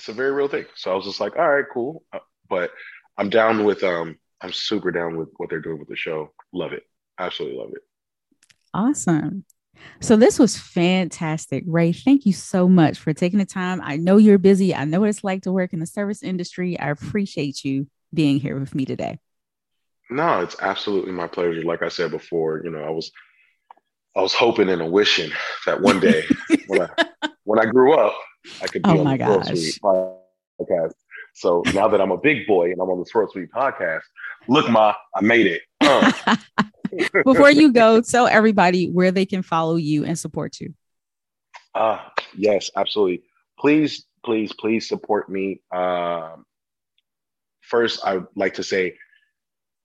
[0.00, 0.64] it's a very real thing.
[0.76, 2.02] So I was just like, all right, cool.
[2.10, 2.70] Uh, but
[3.18, 6.32] I'm down with um I'm super down with what they're doing with the show.
[6.52, 6.84] Love it.
[7.18, 7.82] Absolutely love it.
[8.72, 9.44] Awesome.
[10.00, 11.64] So this was fantastic.
[11.66, 13.80] Ray, thank you so much for taking the time.
[13.82, 14.74] I know you're busy.
[14.74, 16.78] I know what it's like to work in the service industry.
[16.78, 19.18] I appreciate you being here with me today.
[20.10, 21.62] No, it's absolutely my pleasure.
[21.62, 23.12] Like I said before, you know, I was
[24.16, 25.30] I was hoping and wishing
[25.66, 26.24] that one day
[26.66, 28.14] when I when I grew up,
[28.62, 30.92] I could be oh on the Swirl Suite podcast.
[31.34, 34.02] So now that I'm a big boy and I'm on the Swirl Suite podcast,
[34.48, 35.62] look, ma, I made it.
[35.80, 36.36] Uh.
[37.24, 40.74] Before you go, tell everybody where they can follow you and support you.
[41.72, 42.00] Uh,
[42.36, 43.22] yes, absolutely.
[43.60, 45.60] Please, please, please support me.
[45.70, 46.44] Um,
[47.60, 48.96] first, I would like to say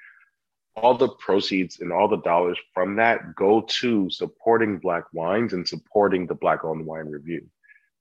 [0.77, 5.67] All the proceeds and all the dollars from that go to supporting Black wines and
[5.67, 7.45] supporting the Black owned wine review.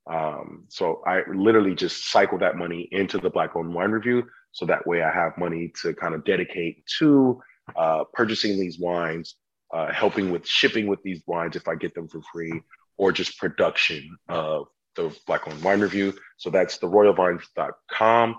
[0.07, 4.23] Um, so I literally just cycle that money into the Black owned wine review.
[4.55, 7.41] So that way I have money to kind of dedicate to
[7.75, 9.35] uh, purchasing these wines,
[9.73, 12.61] uh, helping with shipping with these wines if I get them for free,
[12.97, 16.13] or just production of the Black owned wine review.
[16.37, 18.35] So that's theroyalvines.com.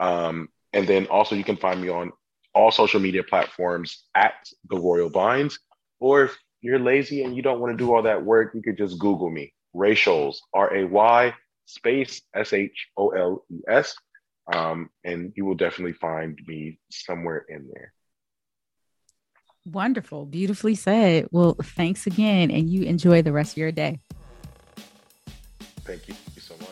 [0.00, 2.10] Um, and then also you can find me on
[2.54, 4.34] all social media platforms at
[4.68, 5.60] the Royal Vines.
[6.00, 8.78] Or if you're lazy and you don't want to do all that work, you could
[8.78, 11.34] just Google me, Ray Sholes, R A Y
[11.66, 13.94] space S H O L E S.
[14.50, 17.92] Um, and you will definitely find me somewhere in there.
[19.64, 20.26] Wonderful.
[20.26, 21.28] Beautifully said.
[21.30, 24.00] Well, thanks again, and you enjoy the rest of your day.
[25.84, 26.68] Thank you so much.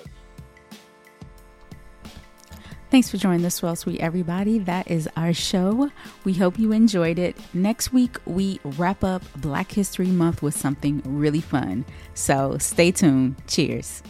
[2.91, 4.59] Thanks for joining the Swirl Suite, everybody.
[4.59, 5.93] That is our show.
[6.25, 7.37] We hope you enjoyed it.
[7.55, 11.85] Next week, we wrap up Black History Month with something really fun.
[12.14, 13.37] So stay tuned.
[13.47, 14.03] Cheers.